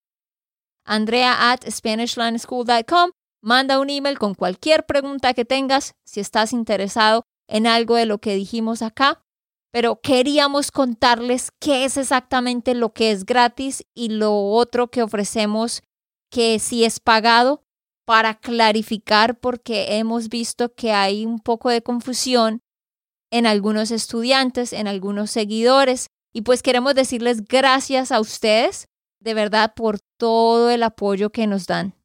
Andrea 0.85 1.51
at 1.51 1.63
SpanishLandSchool.com. 1.65 3.11
Manda 3.43 3.79
un 3.79 3.89
email 3.89 4.19
con 4.19 4.35
cualquier 4.35 4.85
pregunta 4.85 5.33
que 5.33 5.45
tengas 5.45 5.93
si 6.05 6.19
estás 6.19 6.53
interesado 6.53 7.23
en 7.47 7.67
algo 7.67 7.95
de 7.95 8.05
lo 8.05 8.19
que 8.19 8.35
dijimos 8.35 8.81
acá 8.81 9.23
pero 9.71 10.01
queríamos 10.01 10.69
contarles 10.69 11.51
qué 11.59 11.85
es 11.85 11.97
exactamente 11.97 12.75
lo 12.75 12.93
que 12.93 13.11
es 13.11 13.25
gratis 13.25 13.85
y 13.95 14.09
lo 14.09 14.33
otro 14.49 14.89
que 14.89 15.01
ofrecemos 15.01 15.81
que 16.29 16.59
sí 16.59 16.83
es 16.83 16.99
pagado 16.99 17.63
para 18.05 18.35
clarificar 18.35 19.39
porque 19.39 19.97
hemos 19.97 20.27
visto 20.27 20.73
que 20.73 20.91
hay 20.91 21.25
un 21.25 21.39
poco 21.39 21.69
de 21.69 21.81
confusión 21.81 22.61
en 23.31 23.45
algunos 23.45 23.91
estudiantes, 23.91 24.73
en 24.73 24.87
algunos 24.87 25.31
seguidores 25.31 26.07
y 26.33 26.41
pues 26.41 26.61
queremos 26.61 26.93
decirles 26.93 27.45
gracias 27.45 28.11
a 28.11 28.19
ustedes 28.19 28.87
de 29.21 29.34
verdad 29.34 29.73
por 29.75 29.99
todo 30.17 30.69
el 30.71 30.84
apoyo 30.84 31.29
que 31.29 31.47
nos 31.47 31.67
dan. 31.67 31.95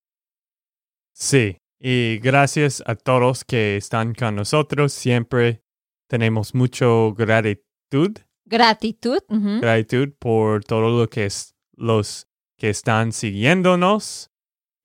Sí, 1.13 1.59
Y 1.79 2.19
gracias 2.19 2.83
a 2.87 2.95
todos 2.95 3.45
que 3.45 3.77
están 3.77 4.15
con 4.15 4.37
nosotros. 4.37 4.93
Siempre 4.93 5.63
tenemos 6.09 6.55
mucho 6.55 7.15
gratitud. 7.15 8.17
Gratitud. 8.45 9.19
Gratitud 9.29 10.13
por 10.19 10.65
todo 10.65 10.99
lo 10.99 11.09
que 11.09 11.27
es 11.27 11.55
los 11.77 12.29
que 12.59 12.71
están 12.71 13.13
siguiéndonos 13.13 14.31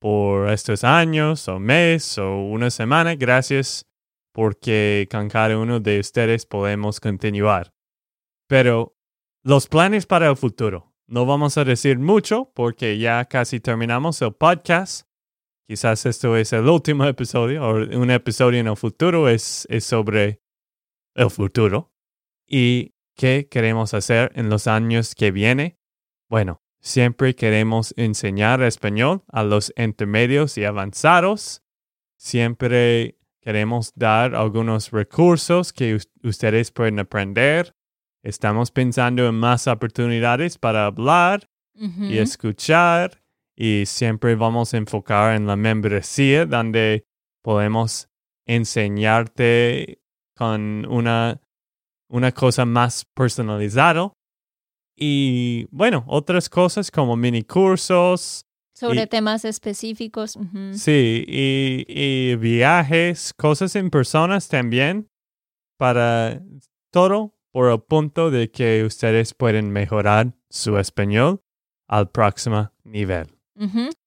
por 0.00 0.50
estos 0.50 0.84
años 0.84 1.48
o 1.48 1.58
mes 1.58 2.18
o 2.18 2.42
una 2.42 2.70
semana. 2.70 3.14
Gracias 3.14 3.86
porque 4.32 5.08
con 5.10 5.28
cada 5.28 5.58
uno 5.58 5.80
de 5.80 6.00
ustedes 6.00 6.44
podemos 6.44 7.00
continuar. 7.00 7.74
Pero 8.48 8.96
los 9.42 9.66
planes 9.66 10.06
para 10.06 10.28
el 10.28 10.36
futuro. 10.36 10.91
No 11.12 11.26
vamos 11.26 11.58
a 11.58 11.64
decir 11.64 11.98
mucho 11.98 12.50
porque 12.54 12.98
ya 12.98 13.24
casi 13.26 13.60
terminamos 13.60 14.22
el 14.22 14.32
podcast. 14.32 15.06
Quizás 15.66 16.06
esto 16.06 16.36
es 16.36 16.52
el 16.52 16.66
último 16.68 17.04
episodio 17.04 17.62
o 17.64 17.74
un 17.74 18.10
episodio 18.10 18.60
en 18.60 18.68
el 18.68 18.76
futuro 18.76 19.28
es, 19.28 19.66
es 19.70 19.84
sobre 19.84 20.42
el 21.14 21.30
futuro. 21.30 21.92
¿Y 22.46 22.94
qué 23.14 23.46
queremos 23.50 23.94
hacer 23.94 24.32
en 24.34 24.48
los 24.48 24.66
años 24.66 25.14
que 25.14 25.30
vienen? 25.30 25.78
Bueno, 26.28 26.62
Siempre 26.84 27.36
queremos 27.36 27.94
enseñar 27.96 28.60
español 28.60 29.22
a 29.28 29.44
los 29.44 29.72
intermedios 29.76 30.58
y 30.58 30.64
avanzados. 30.64 31.62
Siempre 32.16 33.20
queremos 33.40 33.92
dar 33.94 34.34
algunos 34.34 34.90
recursos 34.90 35.72
que 35.72 36.00
ustedes 36.24 36.72
pueden 36.72 36.98
aprender. 36.98 37.76
Estamos 38.22 38.70
pensando 38.70 39.26
en 39.26 39.34
más 39.34 39.66
oportunidades 39.66 40.56
para 40.58 40.86
hablar 40.86 41.48
y 41.74 42.18
escuchar 42.18 43.20
y 43.56 43.84
siempre 43.86 44.36
vamos 44.36 44.72
a 44.72 44.76
enfocar 44.76 45.34
en 45.34 45.46
la 45.46 45.56
membresía 45.56 46.46
donde 46.46 47.04
podemos 47.42 48.08
enseñarte 48.46 50.00
con 50.36 50.86
una, 50.86 51.40
una 52.08 52.32
cosa 52.32 52.64
más 52.64 53.04
personalizada 53.14 54.12
y 54.96 55.66
bueno, 55.70 56.04
otras 56.06 56.48
cosas 56.48 56.90
como 56.90 57.16
mini 57.16 57.42
cursos. 57.42 58.46
Sobre 58.74 59.06
temas 59.06 59.44
específicos. 59.44 60.38
Sí, 60.72 61.24
y, 61.26 62.36
viajes, 62.36 63.34
cosas 63.34 63.74
en 63.76 63.90
personas 63.90 64.48
también, 64.48 65.08
para 65.76 66.42
todo 66.90 67.31
por 67.52 67.70
el 67.70 67.80
punto 67.80 68.30
de 68.30 68.50
que 68.50 68.84
ustedes 68.84 69.34
pueden 69.34 69.70
mejorar 69.70 70.34
su 70.48 70.78
español 70.78 71.42
al 71.86 72.10
próximo 72.10 72.72
nivel. 72.82 73.28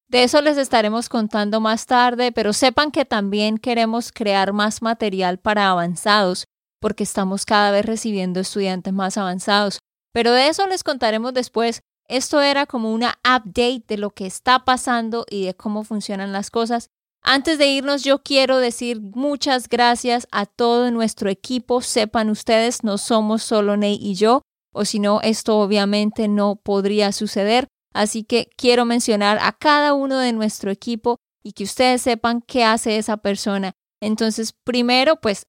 De 0.10 0.24
eso 0.24 0.42
les 0.42 0.58
estaremos 0.58 1.10
contando 1.10 1.62
más 1.62 1.86
tarde, 1.86 2.32
pero 2.32 2.54
sepan 2.54 2.92
que 2.92 3.06
también 3.06 3.58
queremos 3.58 4.12
crear 4.12 4.54
más 4.54 4.82
material 4.82 5.38
para 5.40 5.70
avanzados, 5.70 6.46
porque 6.80 7.04
estamos 7.04 7.46
cada 7.46 7.72
vez 7.72 7.86
recibiendo 7.86 8.40
estudiantes 8.40 8.94
más 8.94 9.18
avanzados. 9.18 9.80
Pero 10.12 10.32
de 10.32 10.48
eso 10.48 10.68
les 10.68 10.84
contaremos 10.84 11.34
después. 11.34 11.82
Esto 12.08 12.42
era 12.42 12.66
como 12.66 12.94
una 12.94 13.16
update 13.24 13.84
de 13.88 13.98
lo 13.98 14.12
que 14.12 14.26
está 14.26 14.64
pasando 14.64 15.26
y 15.30 15.46
de 15.46 15.56
cómo 15.56 15.84
funcionan 15.84 16.32
las 16.32 16.52
cosas. 16.52 16.90
Antes 17.28 17.58
de 17.58 17.66
irnos, 17.66 18.04
yo 18.04 18.22
quiero 18.22 18.60
decir 18.60 19.02
muchas 19.02 19.68
gracias 19.68 20.28
a 20.32 20.46
todo 20.46 20.92
nuestro 20.92 21.32
equipo. 21.32 21.82
Sepan 21.82 22.30
ustedes, 22.30 22.84
no 22.84 23.00
somos 23.00 23.42
solo 23.42 23.78
Ney 23.78 23.98
y 24.00 24.14
yo, 24.14 24.44
o 24.72 24.86
si 24.86 25.00
no, 25.00 25.22
esto 25.22 25.58
obviamente 25.58 26.28
no 26.28 26.56
podría 26.56 27.12
suceder. 27.12 27.68
Así 27.96 28.26
que 28.26 28.48
quiero 28.56 28.86
mencionar 28.86 29.40
a 29.42 29.54
cada 29.54 29.96
uno 29.96 30.20
de 30.20 30.34
nuestro 30.34 30.70
equipo 30.70 31.18
y 31.44 31.54
que 31.54 31.64
ustedes 31.64 32.04
sepan 32.04 32.44
qué 32.46 32.64
hace 32.64 32.98
esa 32.98 33.18
persona. 33.18 33.72
Entonces, 34.04 34.54
primero, 34.64 35.16
pues 35.16 35.48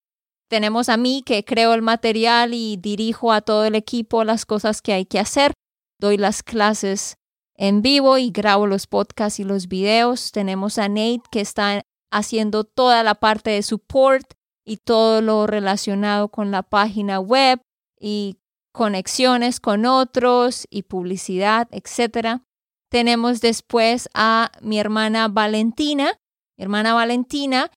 tenemos 0.49 0.89
a 0.89 0.97
mí 0.97 1.23
que 1.27 1.45
creo 1.45 1.75
el 1.75 1.83
material 1.83 2.55
y 2.55 2.79
dirijo 2.79 3.33
a 3.33 3.43
todo 3.43 3.67
el 3.67 3.75
equipo 3.75 4.25
las 4.25 4.47
cosas 4.47 4.81
que 4.81 4.95
hay 4.95 5.05
que 5.05 5.19
hacer. 5.19 5.53
Doy 6.01 6.17
las 6.17 6.43
clases 6.43 7.17
en 7.57 7.83
vivo 7.83 8.19
y 8.19 8.31
grabo 8.31 8.67
los 8.67 8.87
podcasts 8.87 9.41
y 9.41 9.45
los 9.45 9.69
videos. 9.69 10.33
Tenemos 10.33 10.79
a 10.79 10.89
Nate 10.89 11.23
que 11.31 11.41
está 11.41 11.83
haciendo 12.11 12.65
toda 12.65 13.03
la 13.03 13.15
parte 13.15 13.51
de 13.51 13.63
support 13.63 14.35
y 14.65 14.79
todo 14.79 15.23
lo 15.23 15.47
relacionado 15.47 16.29
con 16.29 16.51
la 16.51 16.63
página 16.63 17.21
web 17.21 17.61
y 17.99 18.39
conexiones 18.73 19.61
con 19.61 19.87
otros 19.87 20.67
y 20.71 20.83
publicidad, 20.83 21.69
etc. 21.71 22.43
Tenemos 22.91 23.41
después 23.41 24.09
a 24.15 24.51
mi 24.61 24.79
hermana 24.79 25.29
Valentina. 25.29 26.13
Mi 26.59 26.65
hermana 26.65 26.95
Valentina 26.95 27.71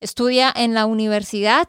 estudia 0.00 0.52
en 0.54 0.74
la 0.74 0.86
universidad 0.86 1.68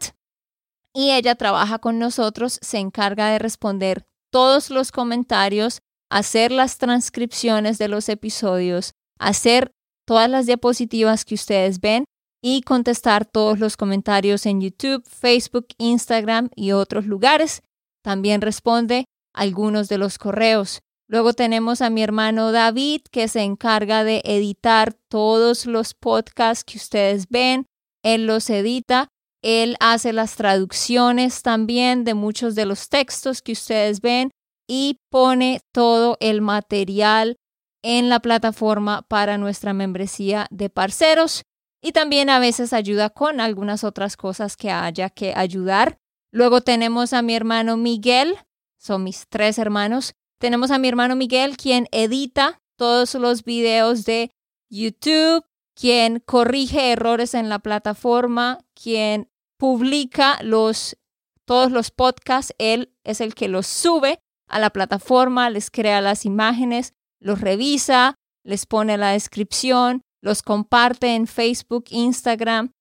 y 0.94 1.12
ella 1.12 1.36
trabaja 1.36 1.80
con 1.80 2.00
nosotros, 2.00 2.60
se 2.62 2.78
encarga 2.78 3.30
de 3.30 3.40
responder 3.40 4.06
todos 4.32 4.70
los 4.70 4.92
comentarios, 4.92 5.82
hacer 6.10 6.52
las 6.52 6.78
transcripciones 6.78 7.78
de 7.78 7.88
los 7.88 8.10
episodios, 8.10 8.94
hacer 9.20 9.72
todas 10.06 10.30
las 10.30 10.46
diapositivas 10.46 11.26
que 11.26 11.36
ustedes 11.36 11.80
ven 11.80 12.06
y 12.44 12.62
contestar 12.62 13.26
todos 13.26 13.60
los 13.60 13.76
comentarios 13.78 14.46
en 14.46 14.62
YouTube, 14.62 15.04
Facebook, 15.08 15.68
Instagram 15.78 16.50
y 16.56 16.74
otros 16.74 17.06
lugares. 17.06 17.62
También 18.04 18.42
responde 18.42 19.06
algunos 19.34 19.90
de 19.90 19.98
los 19.98 20.18
correos. 20.18 20.80
Luego 21.08 21.34
tenemos 21.34 21.82
a 21.82 21.90
mi 21.90 22.04
hermano 22.04 22.52
David 22.52 23.02
que 23.12 23.28
se 23.28 23.42
encarga 23.42 24.04
de 24.04 24.22
editar 24.26 24.94
todos 25.10 25.66
los 25.66 25.94
podcasts 25.94 26.64
que 26.64 26.78
ustedes 26.78 27.28
ven. 27.30 27.66
Él 28.04 28.28
los 28.28 28.50
edita 28.50 29.10
él 29.46 29.76
hace 29.80 30.12
las 30.12 30.38
traducciones 30.38 31.44
también 31.44 32.04
de 32.04 32.16
muchos 32.16 32.56
de 32.56 32.66
los 32.66 32.90
textos 32.90 33.44
que 33.44 33.52
ustedes 33.52 34.02
ven 34.02 34.32
y 34.68 35.00
pone 35.10 35.62
todo 35.72 36.18
el 36.20 36.42
material 36.42 37.38
en 37.84 38.10
la 38.10 38.20
plataforma 38.20 39.04
para 39.04 39.38
nuestra 39.38 39.74
membresía 39.74 40.48
de 40.50 40.70
parceros 40.70 41.44
y 41.82 41.92
también 41.92 42.32
a 42.32 42.40
veces 42.40 42.74
ayuda 42.74 43.12
con 43.12 43.40
algunas 43.40 43.84
otras 43.84 44.18
cosas 44.18 44.58
que 44.58 44.72
haya 44.72 45.12
que 45.12 45.34
ayudar. 45.36 46.00
Luego 46.32 46.62
tenemos 46.62 47.14
a 47.14 47.22
mi 47.22 47.36
hermano 47.36 47.78
Miguel, 47.78 48.40
son 48.80 49.04
mis 49.04 49.28
tres 49.30 49.60
hermanos. 49.60 50.16
Tenemos 50.40 50.72
a 50.72 50.80
mi 50.80 50.88
hermano 50.88 51.16
Miguel 51.16 51.58
quien 51.58 51.88
edita 51.92 52.60
todos 52.76 53.14
los 53.14 53.44
videos 53.44 54.04
de 54.04 54.32
YouTube, 54.68 55.46
quien 55.76 56.20
corrige 56.20 56.92
errores 56.92 57.36
en 57.36 57.50
la 57.50 57.60
plataforma, 57.60 58.58
quien 58.74 59.30
publica 59.58 60.40
los, 60.42 60.98
todos 61.46 61.72
los 61.72 61.92
podcasts, 61.92 62.54
él 62.58 62.96
es 63.04 63.22
el 63.22 63.36
que 63.36 63.48
los 63.48 63.68
sube 63.68 64.24
a 64.48 64.60
la 64.60 64.70
plataforma, 64.70 65.50
les 65.50 65.72
crea 65.72 66.02
las 66.02 66.26
imágenes, 66.26 66.94
los 67.20 67.42
revisa, 67.42 68.16
les 68.44 68.66
pone 68.66 68.98
la 68.98 69.12
descripción, 69.12 70.02
los 70.22 70.42
comparte 70.42 71.16
en 71.16 71.28
Facebook, 71.28 71.86
Instagram, 71.90 72.72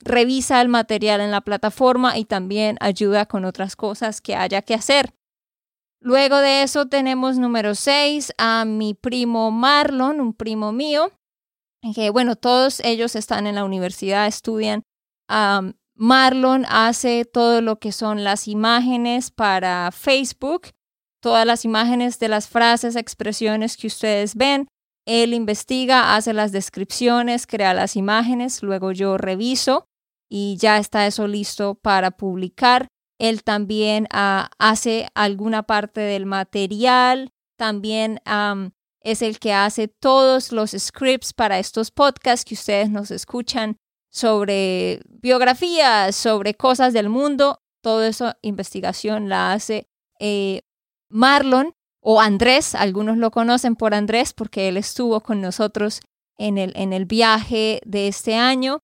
revisa 0.00 0.60
el 0.60 0.68
material 0.68 1.20
en 1.20 1.30
la 1.30 1.40
plataforma 1.40 2.18
y 2.18 2.24
también 2.24 2.76
ayuda 2.80 3.26
con 3.26 3.44
otras 3.44 3.76
cosas 3.76 4.20
que 4.20 4.34
haya 4.34 4.62
que 4.62 4.74
hacer. 4.74 5.14
Luego 6.00 6.38
de 6.38 6.62
eso 6.62 6.86
tenemos 6.86 7.38
número 7.38 7.74
6 7.74 8.32
a 8.36 8.64
mi 8.64 8.94
primo 8.94 9.50
Marlon, 9.50 10.20
un 10.20 10.34
primo 10.34 10.72
mío, 10.72 11.12
que 11.94 12.10
bueno, 12.10 12.34
todos 12.36 12.80
ellos 12.80 13.14
están 13.14 13.46
en 13.46 13.54
la 13.54 13.64
universidad, 13.64 14.26
estudian 14.26 14.82
Marlon 15.94 16.64
hace 16.68 17.24
todo 17.24 17.60
lo 17.60 17.78
que 17.78 17.92
son 17.92 18.24
las 18.24 18.48
imágenes 18.48 19.30
para 19.30 19.90
Facebook, 19.92 20.68
todas 21.20 21.46
las 21.46 21.64
imágenes 21.64 22.18
de 22.18 22.28
las 22.28 22.48
frases, 22.48 22.96
expresiones 22.96 23.76
que 23.76 23.86
ustedes 23.86 24.34
ven. 24.34 24.68
Él 25.06 25.34
investiga, 25.34 26.14
hace 26.14 26.32
las 26.32 26.52
descripciones, 26.52 27.46
crea 27.46 27.74
las 27.74 27.96
imágenes, 27.96 28.62
luego 28.62 28.92
yo 28.92 29.18
reviso 29.18 29.86
y 30.28 30.56
ya 30.58 30.78
está 30.78 31.06
eso 31.06 31.26
listo 31.26 31.74
para 31.74 32.12
publicar. 32.12 32.88
Él 33.18 33.42
también 33.42 34.06
ah, 34.12 34.50
hace 34.58 35.08
alguna 35.14 35.62
parte 35.64 36.00
del 36.00 36.26
material, 36.26 37.30
también 37.56 38.20
es 39.02 39.22
el 39.22 39.38
que 39.38 39.52
hace 39.52 39.88
todos 39.88 40.52
los 40.52 40.70
scripts 40.70 41.32
para 41.32 41.58
estos 41.58 41.90
podcasts 41.90 42.44
que 42.44 42.54
ustedes 42.54 42.90
nos 42.90 43.10
escuchan 43.10 43.76
sobre 44.12 45.00
biografías, 45.08 46.14
sobre 46.14 46.54
cosas 46.54 46.92
del 46.92 47.08
mundo. 47.08 47.58
Toda 47.82 48.06
esa 48.06 48.38
investigación 48.42 49.28
la 49.28 49.52
hace 49.52 49.88
eh, 50.20 50.60
Marlon 51.08 51.72
o 52.00 52.20
Andrés. 52.20 52.74
Algunos 52.74 53.16
lo 53.16 53.30
conocen 53.30 53.74
por 53.74 53.94
Andrés 53.94 54.32
porque 54.34 54.68
él 54.68 54.76
estuvo 54.76 55.20
con 55.22 55.40
nosotros 55.40 56.00
en 56.38 56.58
el, 56.58 56.72
en 56.76 56.92
el 56.92 57.06
viaje 57.06 57.80
de 57.84 58.08
este 58.08 58.36
año. 58.36 58.80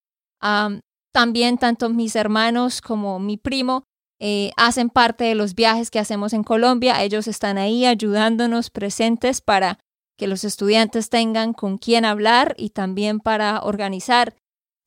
también 1.11 1.57
tanto 1.57 1.89
mis 1.89 2.15
hermanos 2.15 2.81
como 2.81 3.19
mi 3.19 3.37
primo 3.37 3.83
eh, 4.21 4.51
hacen 4.57 4.89
parte 4.89 5.23
de 5.23 5.35
los 5.35 5.55
viajes 5.55 5.91
que 5.91 5.99
hacemos 5.99 6.33
en 6.33 6.43
Colombia. 6.43 7.03
Ellos 7.03 7.27
están 7.27 7.57
ahí 7.57 7.85
ayudándonos 7.85 8.69
presentes 8.69 9.41
para 9.41 9.79
que 10.17 10.27
los 10.27 10.43
estudiantes 10.43 11.09
tengan 11.09 11.53
con 11.53 11.77
quién 11.77 12.03
hablar 12.03 12.53
y 12.57 12.71
también 12.71 13.19
para 13.19 13.61
organizar 13.61 14.35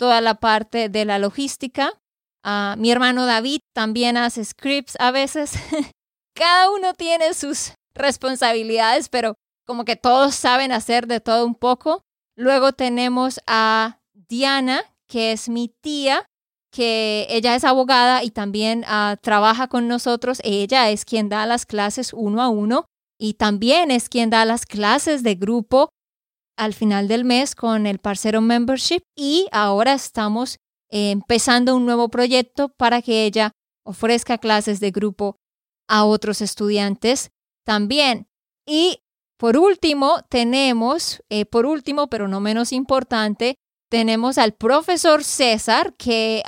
toda 0.03 0.21
la 0.21 0.35
parte 0.35 0.89
de 0.89 1.05
la 1.05 1.21
logística. 1.21 1.93
Ah, 2.43 2.75
mi 2.77 2.91
hermano 2.91 3.25
David 3.25 3.61
también 3.73 4.17
hace 4.17 4.45
scripts 4.45 4.97
a 4.99 5.13
veces. 5.13 5.53
Cada 6.35 6.73
uno 6.73 6.93
tiene 6.95 7.35
sus 7.35 7.75
responsabilidades, 7.95 9.09
pero 9.09 9.35
como 9.65 9.85
que 9.85 9.95
todos 9.95 10.35
saben 10.35 10.73
hacer 10.73 11.07
de 11.07 11.21
todo 11.21 11.47
un 11.47 11.55
poco. 11.55 12.03
Luego 12.37 12.73
tenemos 12.73 13.39
a 13.47 14.01
Diana, 14.29 14.83
que 15.07 15.31
es 15.31 15.49
mi 15.49 15.69
tía, 15.69 16.27
que 16.73 17.29
ella 17.31 17.55
es 17.55 17.63
abogada 17.63 18.25
y 18.25 18.33
también 18.33 18.83
ah, 18.89 19.15
trabaja 19.23 19.69
con 19.69 19.87
nosotros. 19.87 20.41
Ella 20.43 20.91
es 20.91 21.05
quien 21.05 21.29
da 21.29 21.47
las 21.47 21.65
clases 21.65 22.13
uno 22.13 22.43
a 22.43 22.49
uno 22.49 22.87
y 23.21 23.35
también 23.35 23.93
es 23.93 24.09
quien 24.09 24.31
da 24.31 24.45
las 24.47 24.67
clases 24.67 25.23
de 25.23 25.37
grupo 25.37 25.91
al 26.57 26.75
final 26.75 27.09
del 27.09 27.25
mes 27.25 27.55
con 27.55 27.87
el 27.87 27.99
Parcero 27.99 28.41
Membership 28.41 29.03
y 29.17 29.49
ahora 29.53 29.95
estamos 29.95 30.59
empezando 30.91 31.75
un 31.75 31.87
nuevo 31.87 32.09
proyecto 32.09 32.69
para 32.69 33.01
que 33.03 33.25
ella 33.25 33.53
ofrezca 33.85 34.39
clases 34.39 34.79
de 34.81 34.91
grupo 34.91 35.37
a 35.89 36.05
otros 36.05 36.41
estudiantes 36.41 37.31
también. 37.65 38.29
Y 38.67 39.03
por 39.39 39.57
último, 39.57 40.21
tenemos, 40.29 41.23
eh, 41.29 41.47
por 41.47 41.67
último, 41.67 42.09
pero 42.09 42.29
no 42.29 42.41
menos 42.41 42.73
importante, 42.73 43.57
tenemos 43.91 44.39
al 44.39 44.53
profesor 44.53 45.25
César, 45.25 45.95
que 45.97 46.43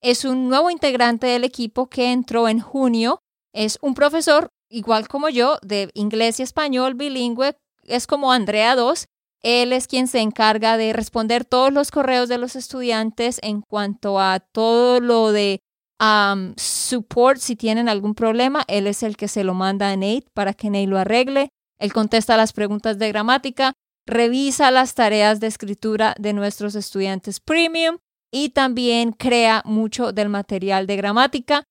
es 0.00 0.24
un 0.24 0.48
nuevo 0.48 0.70
integrante 0.70 1.26
del 1.26 1.44
equipo 1.44 1.88
que 1.88 2.12
entró 2.12 2.48
en 2.48 2.60
junio. 2.60 3.20
Es 3.52 3.78
un 3.82 3.94
profesor, 3.94 4.48
igual 4.70 5.08
como 5.08 5.28
yo, 5.28 5.58
de 5.62 5.90
inglés 5.94 6.40
y 6.40 6.42
español 6.42 6.94
bilingüe. 6.94 7.56
Es 7.82 8.06
como 8.06 8.32
Andrea 8.32 8.76
2. 8.76 9.06
Él 9.44 9.72
es 9.72 9.86
quien 9.86 10.08
se 10.08 10.20
encarga 10.20 10.76
de 10.76 10.92
responder 10.92 11.44
todos 11.44 11.72
los 11.72 11.90
correos 11.90 12.28
de 12.28 12.38
los 12.38 12.56
estudiantes 12.56 13.38
en 13.42 13.60
cuanto 13.60 14.18
a 14.18 14.40
todo 14.40 15.00
lo 15.00 15.32
de 15.32 15.60
support 16.56 17.38
si 17.38 17.54
tienen 17.54 17.88
algún 17.88 18.14
problema. 18.14 18.64
Él 18.66 18.86
es 18.86 19.02
el 19.02 19.16
que 19.16 19.28
se 19.28 19.44
lo 19.44 19.54
manda 19.54 19.90
a 19.90 19.96
Nate 19.96 20.26
para 20.32 20.54
que 20.54 20.70
Nate 20.70 20.86
lo 20.86 20.98
arregle. 20.98 21.48
Él 21.78 21.92
contesta 21.92 22.36
las 22.36 22.52
preguntas 22.52 22.98
de 22.98 23.08
gramática 23.08 23.74
revisa 24.06 24.70
las 24.70 24.94
tareas 24.94 25.40
de 25.40 25.46
escritura 25.46 26.14
de 26.18 26.32
nuestros 26.32 26.74
estudiantes 26.74 27.40
premium 27.40 27.98
y 28.30 28.50
también 28.50 29.12
crea 29.12 29.62
mucho 29.64 30.12
del 30.12 30.28
material 30.28 30.86
de 30.86 30.96
gramática. 30.96 31.64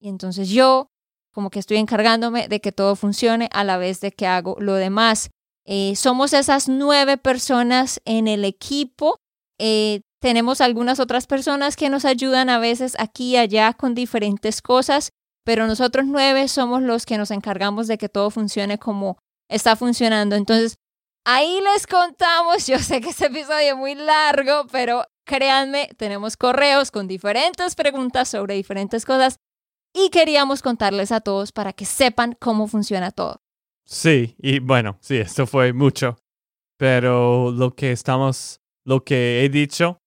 Y 0.00 0.08
entonces 0.08 0.48
yo 0.48 0.88
como 1.32 1.50
que 1.50 1.58
estoy 1.58 1.76
encargándome 1.76 2.48
de 2.48 2.60
que 2.60 2.72
todo 2.72 2.96
funcione 2.96 3.48
a 3.52 3.62
la 3.62 3.76
vez 3.76 4.00
de 4.00 4.10
que 4.10 4.26
hago 4.26 4.56
lo 4.58 4.74
demás. 4.74 5.30
Eh, 5.66 5.94
somos 5.96 6.32
esas 6.32 6.68
nueve 6.68 7.18
personas 7.18 8.00
en 8.04 8.28
el 8.28 8.44
equipo. 8.44 9.18
Eh, 9.58 10.02
tenemos 10.20 10.60
algunas 10.60 11.00
otras 11.00 11.26
personas 11.26 11.76
que 11.76 11.90
nos 11.90 12.04
ayudan 12.04 12.48
a 12.48 12.58
veces 12.58 12.96
aquí 12.98 13.32
y 13.32 13.36
allá 13.36 13.72
con 13.74 13.94
diferentes 13.94 14.62
cosas, 14.62 15.10
pero 15.44 15.66
nosotros 15.66 16.06
nueve 16.06 16.48
somos 16.48 16.82
los 16.82 17.04
que 17.04 17.18
nos 17.18 17.30
encargamos 17.30 17.86
de 17.86 17.98
que 17.98 18.08
todo 18.08 18.30
funcione 18.30 18.78
como 18.78 19.18
está 19.48 19.76
funcionando. 19.76 20.36
Entonces, 20.36 20.78
Ahí 21.28 21.60
les 21.60 21.88
contamos, 21.88 22.66
yo 22.68 22.78
sé 22.78 23.00
que 23.00 23.10
este 23.10 23.26
episodio 23.26 23.72
es 23.72 23.76
muy 23.76 23.96
largo, 23.96 24.68
pero 24.70 25.04
créanme, 25.26 25.88
tenemos 25.96 26.36
correos 26.36 26.92
con 26.92 27.08
diferentes 27.08 27.74
preguntas 27.74 28.28
sobre 28.28 28.54
diferentes 28.54 29.04
cosas 29.04 29.40
y 29.92 30.10
queríamos 30.10 30.62
contarles 30.62 31.10
a 31.10 31.20
todos 31.20 31.50
para 31.50 31.72
que 31.72 31.84
sepan 31.84 32.36
cómo 32.38 32.68
funciona 32.68 33.10
todo. 33.10 33.40
Sí, 33.86 34.34
y 34.38 34.58
bueno, 34.58 34.98
sí, 35.00 35.16
esto 35.16 35.46
fue 35.46 35.72
mucho, 35.72 36.16
pero 36.76 37.52
lo 37.52 37.74
que 37.76 37.92
estamos, 37.92 38.60
lo 38.84 39.04
que 39.04 39.44
he 39.44 39.48
dicho, 39.48 40.02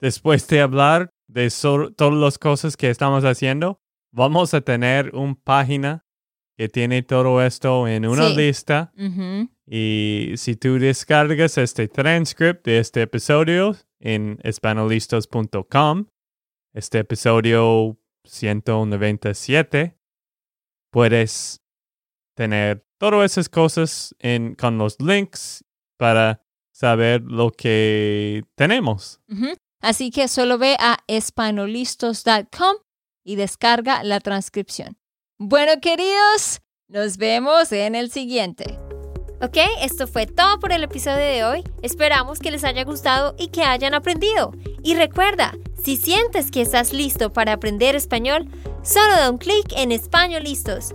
después 0.00 0.48
de 0.48 0.62
hablar 0.62 1.10
de 1.28 1.52
todas 1.94 2.14
las 2.14 2.38
cosas 2.38 2.76
que 2.76 2.88
estamos 2.88 3.24
haciendo, 3.24 3.82
vamos 4.12 4.54
a 4.54 4.62
tener 4.62 5.14
una 5.14 5.34
página 5.44 6.06
que 6.56 6.70
tiene 6.70 7.02
todo 7.02 7.42
esto 7.42 7.86
en 7.86 8.06
una 8.06 8.30
lista. 8.30 8.92
Y 9.66 10.32
si 10.36 10.56
tú 10.56 10.78
descargas 10.78 11.58
este 11.58 11.88
transcript 11.88 12.64
de 12.64 12.78
este 12.78 13.02
episodio 13.02 13.76
en 14.00 14.38
espanolistos.com, 14.42 16.06
este 16.72 17.00
episodio 17.00 17.98
197, 18.24 19.98
puedes 20.90 21.62
tener 22.34 22.85
todas 22.98 23.32
esas 23.32 23.48
cosas 23.48 24.14
en, 24.18 24.54
con 24.54 24.78
los 24.78 25.00
links 25.00 25.64
para 25.96 26.42
saber 26.72 27.22
lo 27.22 27.50
que 27.50 28.44
tenemos. 28.54 29.20
Así 29.80 30.10
que 30.10 30.28
solo 30.28 30.58
ve 30.58 30.76
a 30.78 30.98
espanolistos.com 31.06 32.76
y 33.24 33.36
descarga 33.36 34.02
la 34.04 34.20
transcripción. 34.20 34.96
Bueno, 35.38 35.80
queridos, 35.80 36.60
nos 36.88 37.16
vemos 37.16 37.72
en 37.72 37.94
el 37.94 38.10
siguiente. 38.10 38.78
Ok, 39.42 39.58
esto 39.82 40.06
fue 40.06 40.26
todo 40.26 40.58
por 40.58 40.72
el 40.72 40.82
episodio 40.82 41.18
de 41.18 41.44
hoy. 41.44 41.64
Esperamos 41.82 42.38
que 42.38 42.50
les 42.50 42.64
haya 42.64 42.84
gustado 42.84 43.34
y 43.38 43.48
que 43.48 43.64
hayan 43.64 43.92
aprendido. 43.92 44.52
Y 44.82 44.94
recuerda, 44.94 45.52
si 45.82 45.96
sientes 45.96 46.50
que 46.50 46.62
estás 46.62 46.94
listo 46.94 47.32
para 47.32 47.52
aprender 47.52 47.94
español, 47.96 48.48
solo 48.82 49.14
da 49.14 49.30
un 49.30 49.38
clic 49.38 49.72
en 49.76 49.92
Español 49.92 50.44
Listos. 50.44 50.94